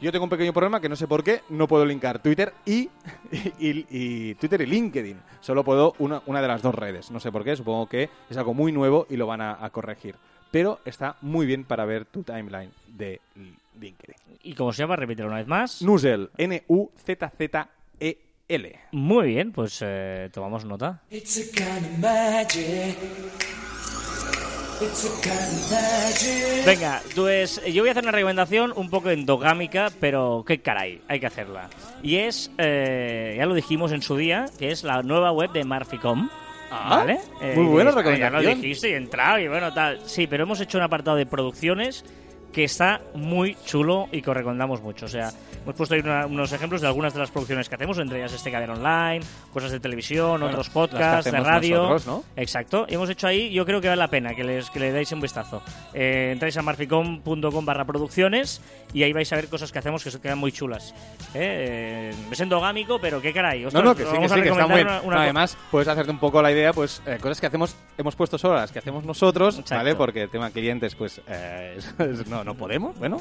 [0.01, 2.89] Yo tengo un pequeño problema que no sé por qué no puedo linkar Twitter y,
[3.59, 5.19] y- y- Twitter y LinkedIn.
[5.41, 7.11] Solo puedo una, una de las dos redes.
[7.11, 9.69] No sé por qué, supongo que es algo muy nuevo y lo van a, a
[9.71, 10.15] corregir.
[10.51, 13.59] Pero está muy bien para ver tu timeline de LinkedIn.
[14.43, 14.97] ¿Y cómo se llama?
[14.97, 15.83] Repítelo una vez más.
[15.83, 16.29] Nuzzle,
[17.49, 18.79] N-U-Z-Z-E-L.
[18.93, 21.03] Muy bien, pues eh, tomamos nota.
[21.11, 22.97] It's a kind of magic.
[26.65, 31.19] Venga, pues yo voy a hacer una recomendación un poco endogámica, pero qué caray, hay
[31.19, 31.69] que hacerla.
[32.03, 35.65] Y es, eh, ya lo dijimos en su día, que es la nueva web de
[35.65, 36.31] Marficom.
[36.71, 37.19] Ah, ¿Vale?
[37.57, 38.45] muy buena diréis, "Ah, Ya recomendación".
[38.45, 40.01] lo dijiste y entrado y bueno, tal.
[40.07, 42.05] Sí, pero hemos hecho un apartado de producciones
[42.53, 45.07] que está muy chulo y que os recomendamos mucho.
[45.07, 45.31] O sea,
[45.63, 48.33] hemos puesto ahí una- unos ejemplos de algunas de las producciones que hacemos, entre ellas
[48.33, 49.21] este cadena online,
[49.53, 51.77] cosas de televisión, otros que podcasts, de radio.
[51.77, 52.25] nosotros, ¿no?
[52.37, 52.87] Exacto.
[52.89, 55.13] Y hemos hecho ahí, yo creo que vale la pena que, les, que le deis
[55.13, 55.63] un vistazo.
[55.95, 58.61] Eh, entráis a marficom.com barra producciones
[58.93, 60.95] y ahí vais a ver cosas que hacemos que se quedan muy chulas.
[61.35, 63.61] Eh, es endogámico, pero qué caray.
[63.63, 64.87] No, Ostras, no, que sí, que vamos a sí, que está muy bien.
[64.89, 68.17] una- una- Además, puedes hacerte un poco la idea, pues, eh, cosas que hacemos, hemos
[68.17, 69.75] puesto solo las que hacemos nosotros, Exacto.
[69.77, 69.95] ¿vale?
[69.95, 73.21] Porque el tema clientes, pues, eh, es- es- no, no podemos, bueno.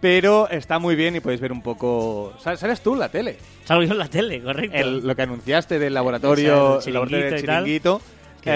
[0.00, 2.34] Pero está muy bien y podéis ver un poco...
[2.38, 3.38] ¿Sal- ¿Sales tú en la tele?
[3.64, 4.76] Salgo yo en la tele, correcto.
[4.76, 8.00] El- lo que anunciaste del laboratorio, el el laboratorio del chiringuito
[8.42, 8.50] Que-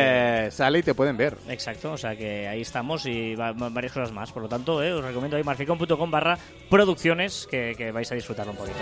[0.46, 1.36] eh, sale y te pueden ver.
[1.48, 4.30] Exacto, o sea que ahí estamos y va- va- varias cosas más.
[4.32, 8.46] Por lo tanto, eh, os recomiendo ahí marficom.com barra producciones que, que vais a disfrutar
[8.48, 8.76] un poquito.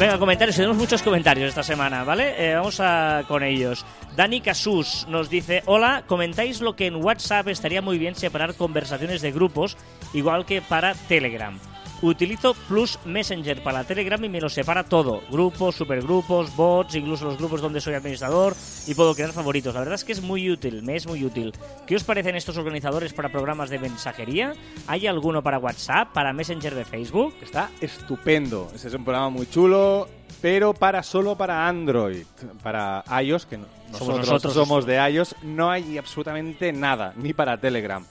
[0.00, 2.32] Venga, comentarios, tenemos muchos comentarios esta semana, ¿vale?
[2.38, 3.84] Eh, vamos a, con ellos.
[4.16, 9.20] Dani Casus nos dice, hola, comentáis lo que en WhatsApp estaría muy bien separar conversaciones
[9.20, 9.76] de grupos,
[10.14, 11.60] igual que para Telegram.
[12.02, 15.20] Utilizo Plus Messenger para Telegram y me lo separa todo.
[15.30, 18.54] Grupos, supergrupos, bots, incluso los grupos donde soy administrador
[18.86, 19.74] y puedo crear favoritos.
[19.74, 21.52] La verdad es que es muy útil, me es muy útil.
[21.86, 24.54] ¿Qué os parecen estos organizadores para programas de mensajería?
[24.86, 27.34] ¿Hay alguno para WhatsApp, para Messenger de Facebook?
[27.42, 28.70] Está estupendo.
[28.74, 30.08] Ese es un programa muy chulo,
[30.40, 32.24] pero para solo para Android.
[32.62, 34.54] Para iOS, que no- Somos nosotros, nosotros.
[34.54, 38.02] somos de iOS, no hay absolutamente nada, ni para Telegram.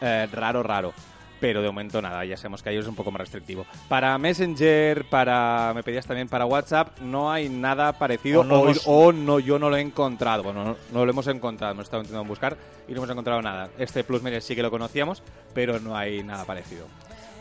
[0.00, 0.92] Eh, raro, raro.
[1.40, 3.66] Pero de momento nada, ya sabemos que iOS es un poco más restrictivo.
[3.88, 5.72] Para Messenger, para.
[5.74, 9.38] Me pedías también para WhatsApp, no hay nada parecido O no o, hemos- o no,
[9.38, 10.42] yo no lo he encontrado.
[10.42, 12.56] Bueno, no, no lo hemos encontrado, hemos estado intentando buscar
[12.88, 13.68] y no hemos encontrado nada.
[13.78, 15.22] Este Plus Media sí que lo conocíamos,
[15.52, 16.86] pero no hay nada parecido.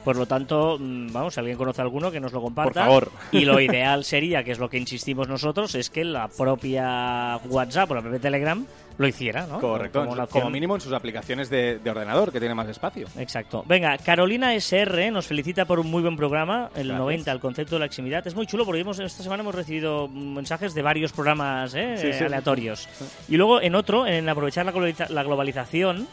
[0.03, 2.85] Por lo tanto, mm, vamos, si alguien conoce alguno, que nos lo comparta.
[2.85, 3.11] Por favor.
[3.31, 7.89] Y lo ideal sería, que es lo que insistimos nosotros, es que la propia WhatsApp
[7.89, 8.63] o la propia Telegram
[8.97, 9.59] lo hiciera, ¿no?
[9.59, 13.07] Correcto, Como mínimo en sus aplicaciones de, de ordenador, que tiene más espacio.
[13.17, 13.63] Exacto.
[13.67, 16.99] Venga, Carolina SR nos felicita por un muy buen programa, el Gracias.
[16.99, 18.25] 90, el concepto de la eximidad.
[18.25, 21.95] Es muy chulo porque hemos, esta semana hemos recibido mensajes de varios programas ¿eh?
[21.97, 22.23] Sí, sí, sí.
[22.23, 22.87] aleatorios.
[23.27, 26.07] Y luego en otro, en aprovechar la, globaliza- la globalización,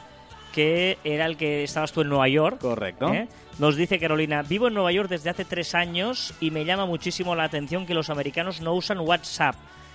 [0.52, 2.58] que era el que estabas tú en Nueva York.
[2.60, 3.12] Correcto.
[3.14, 3.28] ¿eh?
[3.58, 7.34] Nos dice Carolina, vivo en Nueva York desde hace tres años y me llama muchísimo
[7.34, 9.54] la atención que los americanos no usan WhatsApp.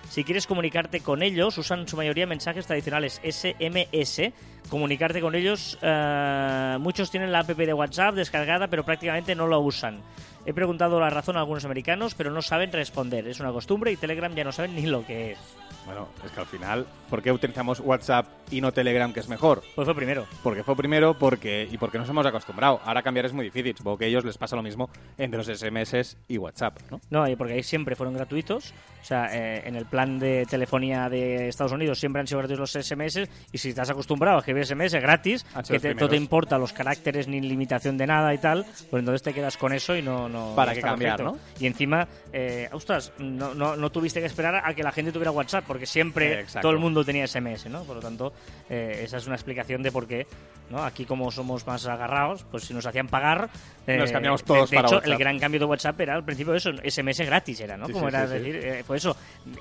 [0.10, 4.34] Si quieres comunicarte con ellos, usan en su mayoría mensajes tradicionales SMS.
[4.70, 9.58] Comunicarte con ellos, eh, muchos tienen la app de WhatsApp descargada, pero prácticamente no la
[9.58, 10.02] usan.
[10.48, 13.28] He preguntado la razón a algunos americanos, pero no saben responder.
[13.28, 15.38] Es una costumbre y Telegram ya no saben ni lo que es.
[15.86, 19.62] Bueno, es que al final, ¿por qué utilizamos WhatsApp y no Telegram, que es mejor?
[19.76, 20.26] Pues fue primero.
[20.44, 22.80] Porque fue primero porque y porque nos hemos acostumbrado.
[22.86, 23.76] Ahora cambiar es muy difícil.
[23.76, 27.02] Supongo que a ellos les pasa lo mismo entre los SMS y WhatsApp, ¿no?
[27.10, 28.74] No, porque ahí siempre fueron gratuitos.
[29.02, 32.74] O sea, eh, en el plan de telefonía de Estados Unidos siempre han sido gratuitos
[32.74, 33.30] los SMS.
[33.52, 37.28] Y si estás acostumbrado a escribir SMS gratis, que te, no te importa los caracteres
[37.30, 40.37] ni limitación de nada y tal, pues entonces te quedas con eso y no, no
[40.50, 41.40] no, ¿Para está cambiar, perfecto.
[41.60, 45.32] Y encima, eh, ostras, no, no, no tuviste que esperar a que la gente tuviera
[45.32, 47.84] WhatsApp, porque siempre Eh, todo el mundo tenía SMS, ¿no?
[47.84, 48.34] Por lo tanto,
[48.70, 50.28] eh, esa es una explicación de por qué,
[50.70, 50.84] ¿no?
[50.84, 53.50] Aquí como somos más agarrados, pues si nos hacían pagar...
[53.88, 55.12] eh, Nos cambiamos de- todos de, para hecho, WhatsApp.
[55.14, 57.88] el gran cambio de WhatsApp era al principio eso, SMS gratis era, ¿no?
[57.88, 58.40] Sí, como sí, era sí, sí.
[58.40, 59.16] decir, eh, fue eso.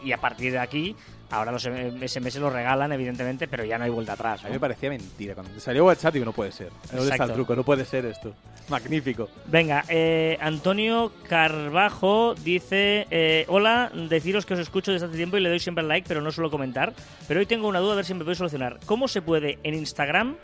[0.04, 0.94] Y a partir de aquí,
[1.30, 4.60] ahora los SMS los regalan, evidentemente, pero ya no hay vuelta atrás, A mí me
[4.60, 5.34] parecía mentira.
[5.34, 6.70] Cuando salió WhatsApp, digo, no puede ser.
[6.92, 7.54] ¿Dónde está el truco?
[7.56, 8.34] No puede ser esto.
[8.68, 9.28] Magnífico.
[9.46, 15.40] Venga, eh, Antonio Carbajo dice: eh, Hola, deciros que os escucho desde hace tiempo y
[15.40, 16.92] le doy siempre al like, pero no suelo comentar.
[17.28, 18.78] Pero hoy tengo una duda, a ver si me podéis solucionar.
[18.86, 20.36] ¿Cómo se puede en Instagram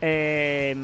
[0.00, 0.74] eh,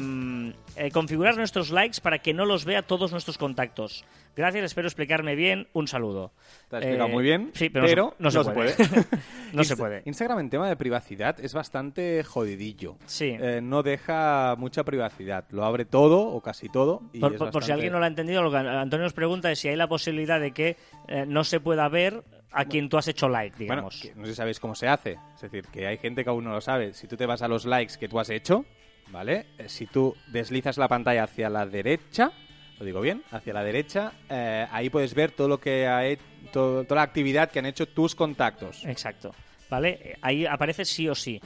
[0.75, 4.05] eh, configurar nuestros likes para que no los vea todos nuestros contactos?
[4.35, 5.67] Gracias, espero explicarme bien.
[5.73, 6.31] Un saludo.
[6.69, 8.75] Te has explicado Eh, muy bien, sí, pero, pero no, se, no se puede.
[9.53, 10.01] no se puede.
[10.05, 12.97] Instagram en tema de privacidad es bastante jodidillo.
[13.05, 13.37] Sí.
[13.39, 15.45] Eh, no deja mucha privacidad.
[15.51, 17.03] Lo abre todo o casi todo.
[17.13, 19.67] Y Por, si alguien no lo ha entendido, lo que Antonio nos pregunta es si
[19.67, 23.27] hay la posibilidad de que eh, no se pueda ver a quien tú has hecho
[23.27, 24.11] like, digamos.
[24.15, 25.17] no sé si sabéis cómo se hace.
[25.35, 26.93] Es decir, que hay gente que aún no lo sabe.
[26.93, 28.65] Si tú te vas a los likes que tú has hecho,
[29.09, 29.45] ¿vale?
[29.57, 32.31] Eh, Si tú deslizas la pantalla hacia la derecha,
[32.79, 36.01] lo digo bien, hacia la derecha, eh, ahí puedes ver todo lo que ha
[36.51, 38.83] toda la actividad que han hecho tus contactos.
[38.85, 39.33] Exacto.
[39.69, 39.99] ¿Vale?
[40.03, 41.41] Eh, Ahí aparece sí o sí.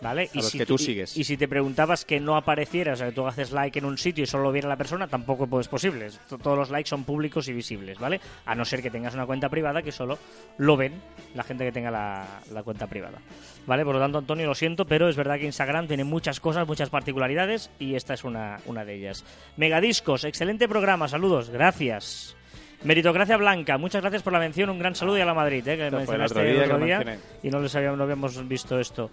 [0.00, 0.30] ¿Vale?
[0.32, 1.16] A los que tú sigues.
[1.16, 3.84] Y, y si te preguntabas que no apareciera, o sea, que tú haces like en
[3.84, 6.08] un sitio y solo lo viera la persona, tampoco pues, es posible.
[6.42, 8.20] Todos los likes son públicos y visibles, ¿vale?
[8.46, 10.18] A no ser que tengas una cuenta privada que solo
[10.58, 10.94] lo ven
[11.34, 13.18] la gente que tenga la, la cuenta privada.
[13.66, 13.84] ¿Vale?
[13.84, 16.88] Por lo tanto, Antonio, lo siento, pero es verdad que Instagram tiene muchas cosas, muchas
[16.88, 19.24] particularidades y esta es una, una de ellas.
[19.56, 22.36] Megadiscos, excelente programa, saludos, gracias.
[22.82, 25.76] Meritocracia Blanca, muchas gracias por la mención, un gran saludo y a la Madrid, ¿eh?
[25.76, 28.48] que fue el mencionaste otro día el otro día y no les habíamos, no habíamos
[28.48, 29.10] visto esto.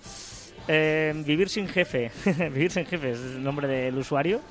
[0.68, 2.12] Eh, vivir sin jefe,
[2.52, 4.42] vivir sin jefe es el nombre del usuario.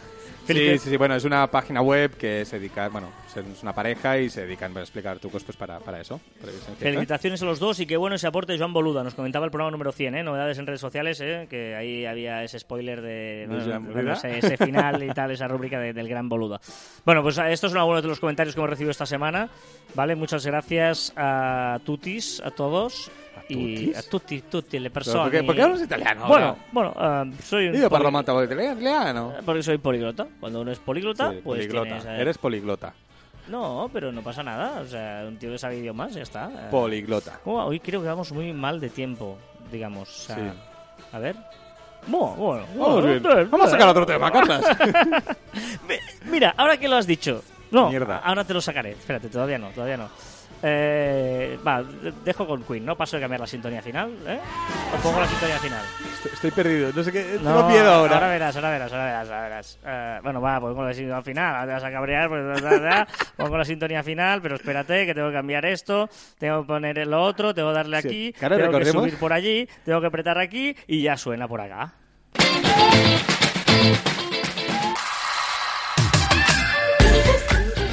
[0.46, 4.16] Sí, sí, sí, bueno, es una página web que se dedica, bueno, es una pareja
[4.20, 6.20] y se dedican a explicar trucos pues para, para eso.
[6.40, 6.52] para.
[6.78, 9.02] Felicitaciones a los dos y qué bueno ese aporte de Joan Boluda.
[9.02, 10.22] Nos comentaba el programa número 100, ¿eh?
[10.22, 11.48] novedades en redes sociales, ¿eh?
[11.50, 13.46] que ahí había ese spoiler de,
[13.92, 16.60] bueno, ese, ese final y tal, esa rúbrica de- del gran Boluda.
[17.04, 19.48] Bueno, pues eh, estos son algunos de los comentarios que hemos recibido esta semana.
[19.96, 20.14] ¿vale?
[20.14, 23.10] Muchas gracias a tutis, a todos.
[23.48, 25.22] Y a tutti, tutti, le persone.
[25.22, 26.26] ¿Por qué, por qué hablas italiano?
[26.26, 29.34] Bueno, bueno, ah, soy un Io parlo molto italiano.
[29.44, 30.26] Porque soy políglota.
[30.40, 31.84] Cuando uno es políglota, Sí, pues poliglota.
[31.86, 32.92] tienes, eh, Eres poliglota.
[33.48, 34.80] No, pero no pasa nada.
[34.80, 36.50] O sea, un tío que sabe idiomas, ya está.
[36.50, 37.38] Eh, Poliglota.
[37.44, 39.38] Hoy creo que vamos muy mal de tiempo,
[39.70, 40.08] digamos.
[40.08, 40.42] O sea, Sí.
[41.12, 41.36] A ver.
[42.08, 44.64] Bueno, bueno, Vamos bueno, Vamos a sacar otro tema, Carlas.
[45.88, 47.42] Mi- Mira, ahora que lo has dicho.
[47.70, 48.18] No, Mierda.
[48.18, 48.92] ahora te lo sacaré.
[48.92, 50.08] Espérate, todavía no, todavía no.
[50.62, 52.96] Eh, va, de- dejo con Queen, ¿no?
[52.96, 54.38] Paso de cambiar la sintonía final, ¿eh?
[54.94, 55.84] O pongo la sintonía final.
[56.14, 56.90] Estoy, estoy perdido.
[56.94, 57.22] No sé qué.
[57.22, 58.14] Tengo No, miedo ahora.
[58.14, 59.28] Ahora verás, ahora verás, ahora verás.
[59.28, 59.78] Ahora verás.
[59.84, 61.54] Eh, bueno, va, pues pongo la sintonía final.
[61.54, 62.28] Ahora te vas a cabrear.
[62.28, 63.08] Pues, da, da, da.
[63.36, 66.08] pongo la sintonía final, pero espérate, que tengo que cambiar esto.
[66.38, 67.54] Tengo que poner lo otro.
[67.54, 68.08] Tengo que darle Sí.
[68.08, 68.32] aquí.
[68.38, 69.68] Claro, tengo que subir por allí.
[69.84, 70.74] Tengo que apretar aquí.
[70.86, 71.92] Y ya suena por acá.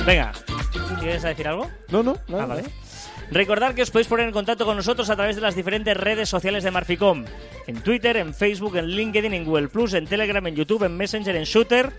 [0.06, 0.32] Venga,
[1.22, 1.70] ¿quieres decir algo?
[1.90, 2.40] No, no, no.
[2.40, 2.64] Ah, vale.
[3.32, 6.30] Recordad que os podéis poner en contacto con nosotros a través de las diferentes redes
[6.30, 7.26] sociales de Marficom.
[7.68, 11.36] En Twitter, en Facebook, en LinkedIn, en Google Plus, en Telegram, en YouTube, en Messenger,
[11.36, 11.94] en Shooter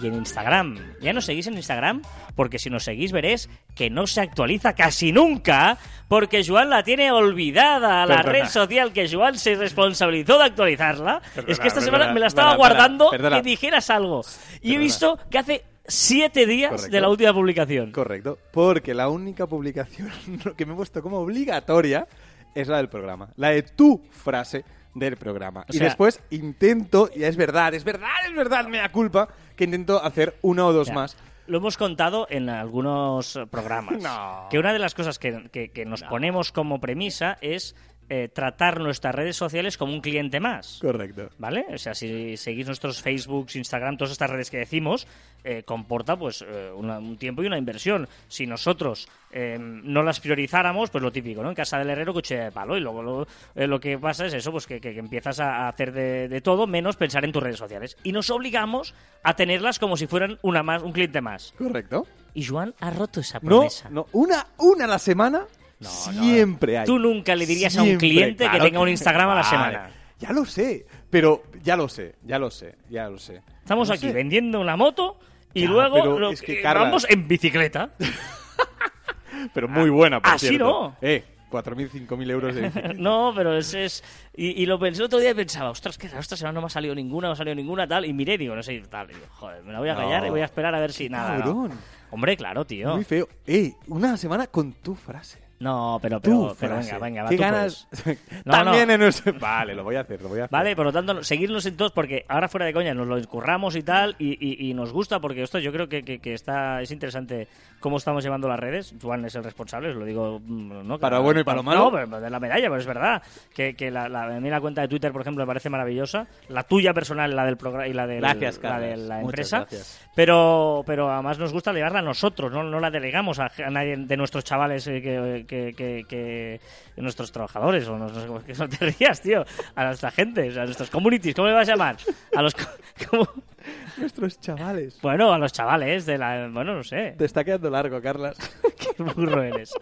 [0.00, 0.96] y en Instagram.
[1.00, 2.02] ¿Ya nos seguís en Instagram?
[2.34, 7.10] Porque si nos seguís veréis que no se actualiza casi nunca porque Joan la tiene
[7.10, 8.32] olvidada, la Perdona.
[8.32, 11.22] red social que Joan se responsabilizó de actualizarla.
[11.34, 14.22] Perdona, es que esta perdona, semana me la estaba guardando que dijeras algo.
[14.60, 16.92] Y he visto que hace siete días Correcto.
[16.92, 17.92] de la última publicación.
[17.92, 18.38] Correcto.
[18.52, 20.10] Porque la única publicación
[20.56, 22.06] que me he puesto como obligatoria
[22.54, 23.30] es la del programa.
[23.36, 24.64] La de tu frase
[24.94, 25.62] del programa.
[25.62, 29.28] O y sea- después intento, y es verdad, es verdad, es verdad, me da culpa,
[29.56, 30.94] que intento hacer una o dos Ya.
[30.94, 31.16] más.
[31.46, 34.00] Lo hemos contado en algunos programas.
[34.00, 34.46] No.
[34.50, 37.74] Que una de las cosas que, que- que nos ponemos como premisa es
[38.14, 40.78] eh, tratar nuestras redes sociales como un cliente más.
[40.82, 41.30] Correcto.
[41.38, 41.64] ¿Vale?
[41.72, 45.06] O sea, si seguís nuestros Facebook, Instagram, todas estas redes que decimos,
[45.44, 48.06] eh, comporta pues eh, una- un tiempo y una inversión.
[48.28, 51.48] Si nosotros eh, no las priorizáramos, pues lo típico, ¿no?
[51.48, 52.76] En casa del herrero, cuchilla de palo.
[52.76, 55.68] Y luego lo, eh, lo que pasa es eso, pues que, que- que empiezas a
[55.68, 57.96] hacer de, de todo menos pensar en tus redes sociales.
[58.02, 61.54] Y nos obligamos a tenerlas como si fueran una más, un cliente más.
[61.56, 62.06] Correcto.
[62.34, 63.88] Y Joan ha roto esa No, promesa.
[63.90, 65.46] no, una, una a la semana
[65.82, 66.86] No, siempre hay.
[66.86, 69.48] Tú nunca le dirías a un cliente que tenga un Instagram a la Vale.
[69.50, 69.90] semana.
[70.18, 73.42] Ya lo sé, pero ya lo sé, ya lo sé, ya lo sé.
[73.60, 74.12] Estamos No aquí sé.
[74.12, 75.18] vendiendo una moto
[75.52, 77.90] y Ya, luego lo- es que, eh, Carla- vamos en bicicleta.
[79.54, 80.64] Pero muy buena, por así cierto.
[80.66, 80.96] no.
[81.00, 83.74] Eh, 4.000, 5.000 euros de no, pero es...
[83.74, 84.02] es
[84.34, 86.70] y, y lo pensé otro día y pensaba, ostras, que esta semana no me ha
[86.70, 88.06] salido ninguna, no me ha salido ninguna, tal.
[88.06, 89.10] Y miré y digo, no sé, tal.
[89.10, 90.00] Y digo, joder, me la voy a No.
[90.00, 91.38] callar y voy a esperar a ver si nada.
[91.38, 91.68] ¿no?
[92.10, 92.94] Hombre, claro, tío.
[92.94, 93.28] Muy feo.
[93.46, 93.74] ¡Ey!
[93.88, 95.40] Una semana con tu frase.
[95.62, 97.86] No, pero, pero, pero venga, venga, va, ¿Qué tú ganas?
[98.02, 98.18] puedes.
[98.44, 98.94] No, También no.
[98.94, 99.32] en nuestro...
[99.38, 100.50] Vale, lo voy a hacer, lo voy a hacer.
[100.52, 103.76] Vale, por lo tanto, seguirnos en todos porque ahora fuera de coña nos lo curramos
[103.76, 106.82] y tal y, y- y nos gusta porque esto yo creo que, que- que está
[106.82, 107.46] es interesante
[107.78, 108.94] cómo estamos llevando las redes.
[109.00, 110.40] Juan es el responsable, os lo digo.
[110.44, 110.98] mm, ¿no?
[110.98, 111.84] Para bueno y para lo malo.
[111.84, 113.22] No, pero de la medalla, pero es verdad.
[113.54, 116.26] Que, que la, la- a mí la cuenta de Twitter, por ejemplo, me parece maravillosa.
[116.48, 119.58] La tuya personal, la del programa y la, del- Gracias, la de la empresa.
[119.60, 120.08] gracias.
[120.14, 123.96] Pero, pero además nos gusta llevarla a nosotros, no, no la delegamos a, a nadie
[123.96, 126.60] de nuestros chavales eh, que, que, que- que-
[126.96, 129.44] nuestros trabajadores, o no, no sé, que no te rías, tío,
[129.74, 131.96] a nuestra gente, a nuestros communities, ¿cómo le vas a llamar?
[132.34, 132.54] A los,
[133.10, 133.28] ¿cómo?
[133.96, 134.98] Nuestros chavales.
[135.02, 138.36] Bueno, a los chavales de la, bueno, no sé, Te está quedando largo, Carlas.
[138.78, 139.72] qué burro eres.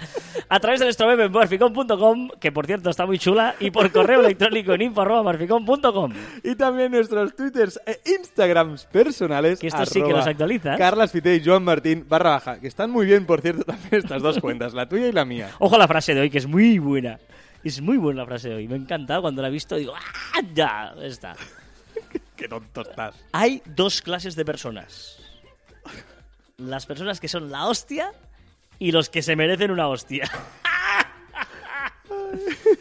[0.49, 3.91] A través de nuestro web en morficom.com, que por cierto está muy chula, y por
[3.93, 6.13] correo electrónico en info.morficom.com.
[6.43, 9.59] Y también nuestros twitters e instagrams personales.
[9.59, 10.79] Que estos sí que los actualizas.
[10.79, 12.61] Carlas Fite y Joan Martín barra baja.
[12.61, 15.51] Que están muy bien, por cierto, también estas dos cuentas, la tuya y la mía.
[15.59, 17.19] Ojo a la frase de hoy, que es muy buena.
[17.63, 18.69] Es muy buena la frase de hoy.
[18.69, 19.77] Me ha encantado cuando la he visto.
[19.77, 20.41] Digo, ¡ah!
[20.55, 21.35] Ya, está.
[22.41, 23.15] Qué tonto estás.
[23.33, 25.19] Hay dos clases de personas.
[26.57, 28.13] Las personas que son la hostia
[28.79, 30.25] y los que se merecen una hostia.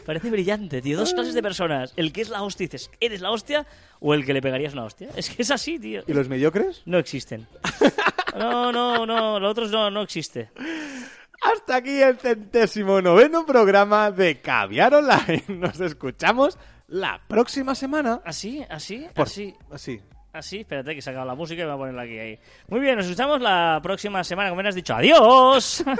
[0.06, 0.96] Parece brillante, tío.
[0.96, 1.92] Dos clases de personas.
[1.96, 3.66] El que es la hostia y dices, ¿eres la hostia?
[4.00, 5.10] O el que le pegarías una hostia.
[5.14, 6.04] Es que es así, tío.
[6.06, 6.80] ¿Y los mediocres?
[6.86, 7.46] No existen.
[8.38, 9.38] No, no, no.
[9.38, 10.50] Los otros no, no existe.
[11.42, 15.44] Hasta aquí el centésimo noveno programa de Caviar Online.
[15.48, 16.56] Nos escuchamos
[16.90, 18.20] la próxima semana.
[18.24, 18.64] ¿Así?
[18.68, 19.06] ¿Así?
[19.14, 19.54] Por- ¿Así?
[19.70, 20.00] Así.
[20.32, 22.38] Así, espérate que se acaba la música y voy a ponerla aquí ahí.
[22.68, 24.94] Muy bien, nos escuchamos la próxima semana, como bien has dicho.
[24.94, 25.82] ¡Adiós!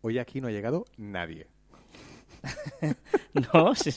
[0.00, 1.46] Hoy aquí no ha llegado nadie.
[3.52, 3.90] no, si,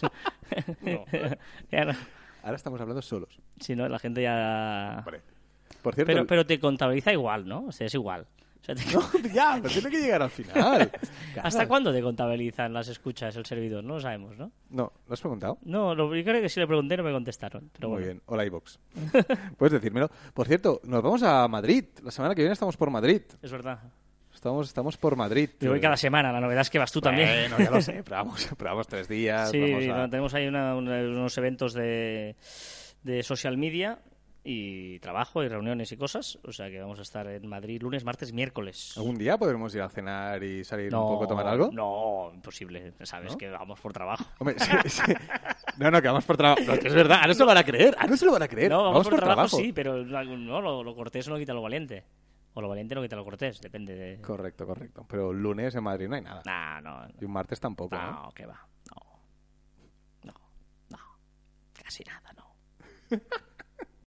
[1.71, 1.93] ya no.
[2.43, 3.39] Ahora estamos hablando solos.
[3.59, 4.95] Si no, la gente ya...
[4.99, 5.21] Hombre.
[5.83, 7.65] Por cierto, Pero, pero te contabiliza igual, ¿no?
[7.67, 8.25] O sea, es igual.
[8.61, 8.83] O sea, te-
[9.33, 10.91] ya, pero tiene que llegar al final.
[11.43, 13.83] ¿Hasta cuándo te contabilizan las escuchas el servidor?
[13.83, 14.51] No lo sabemos, ¿no?
[14.69, 15.57] No, ¿lo has preguntado?
[15.63, 17.69] No, lo yo creo que sí le pregunté no me contestaron.
[17.73, 18.05] Pero Muy bueno.
[18.13, 18.21] bien.
[18.25, 18.79] Hola, iVox.
[19.57, 20.09] Puedes decírmelo.
[20.33, 21.85] Por cierto, nos vamos a Madrid.
[22.03, 23.21] La semana que viene estamos por Madrid.
[23.41, 23.79] Es verdad.
[24.41, 25.51] Estamos, estamos por Madrid.
[25.59, 27.29] Yo voy cada semana, la novedad es que vas tú también.
[27.51, 29.51] Bueno, ya lo sé, pero vamos, pero vamos tres días.
[29.51, 32.35] Sí, vamos a- no, tenemos ahí una- una- unos eventos de,
[33.03, 33.99] de social media
[34.43, 36.39] y trabajo y reuniones y cosas.
[36.43, 38.95] O sea que vamos a estar en Madrid lunes, martes, miércoles.
[38.97, 41.69] ¿Algún día podremos ir a cenar y salir un poco a tomar algo?
[41.71, 42.93] No, imposible.
[43.03, 43.37] Sabes ¿No?
[43.37, 44.25] que vamos por trabajo.
[44.39, 45.13] Hombre, sí, sí.
[45.77, 46.63] No, no, que vamos por trabajo.
[46.65, 47.95] No, que es verdad, ah, no se lo van a creer.
[47.99, 48.71] Ah, no se lo van a creer.
[48.71, 49.57] No, vamos, por, trabajo, trabajo.
[49.57, 52.03] sí, pero no, lo, lo cortés no quita lo valiente.
[52.53, 54.21] O lo valiente no quita lo cortés, depende de...
[54.21, 55.05] Correcto, correcto.
[55.07, 56.41] Pero lunes en Madrid no hay nada.
[56.45, 58.23] Nah, no, Y un martes tampoco, ¿no?
[58.23, 58.67] no, que va.
[58.89, 59.21] No,
[60.23, 60.33] no,
[60.89, 60.97] no.
[61.81, 62.55] Casi nada, no.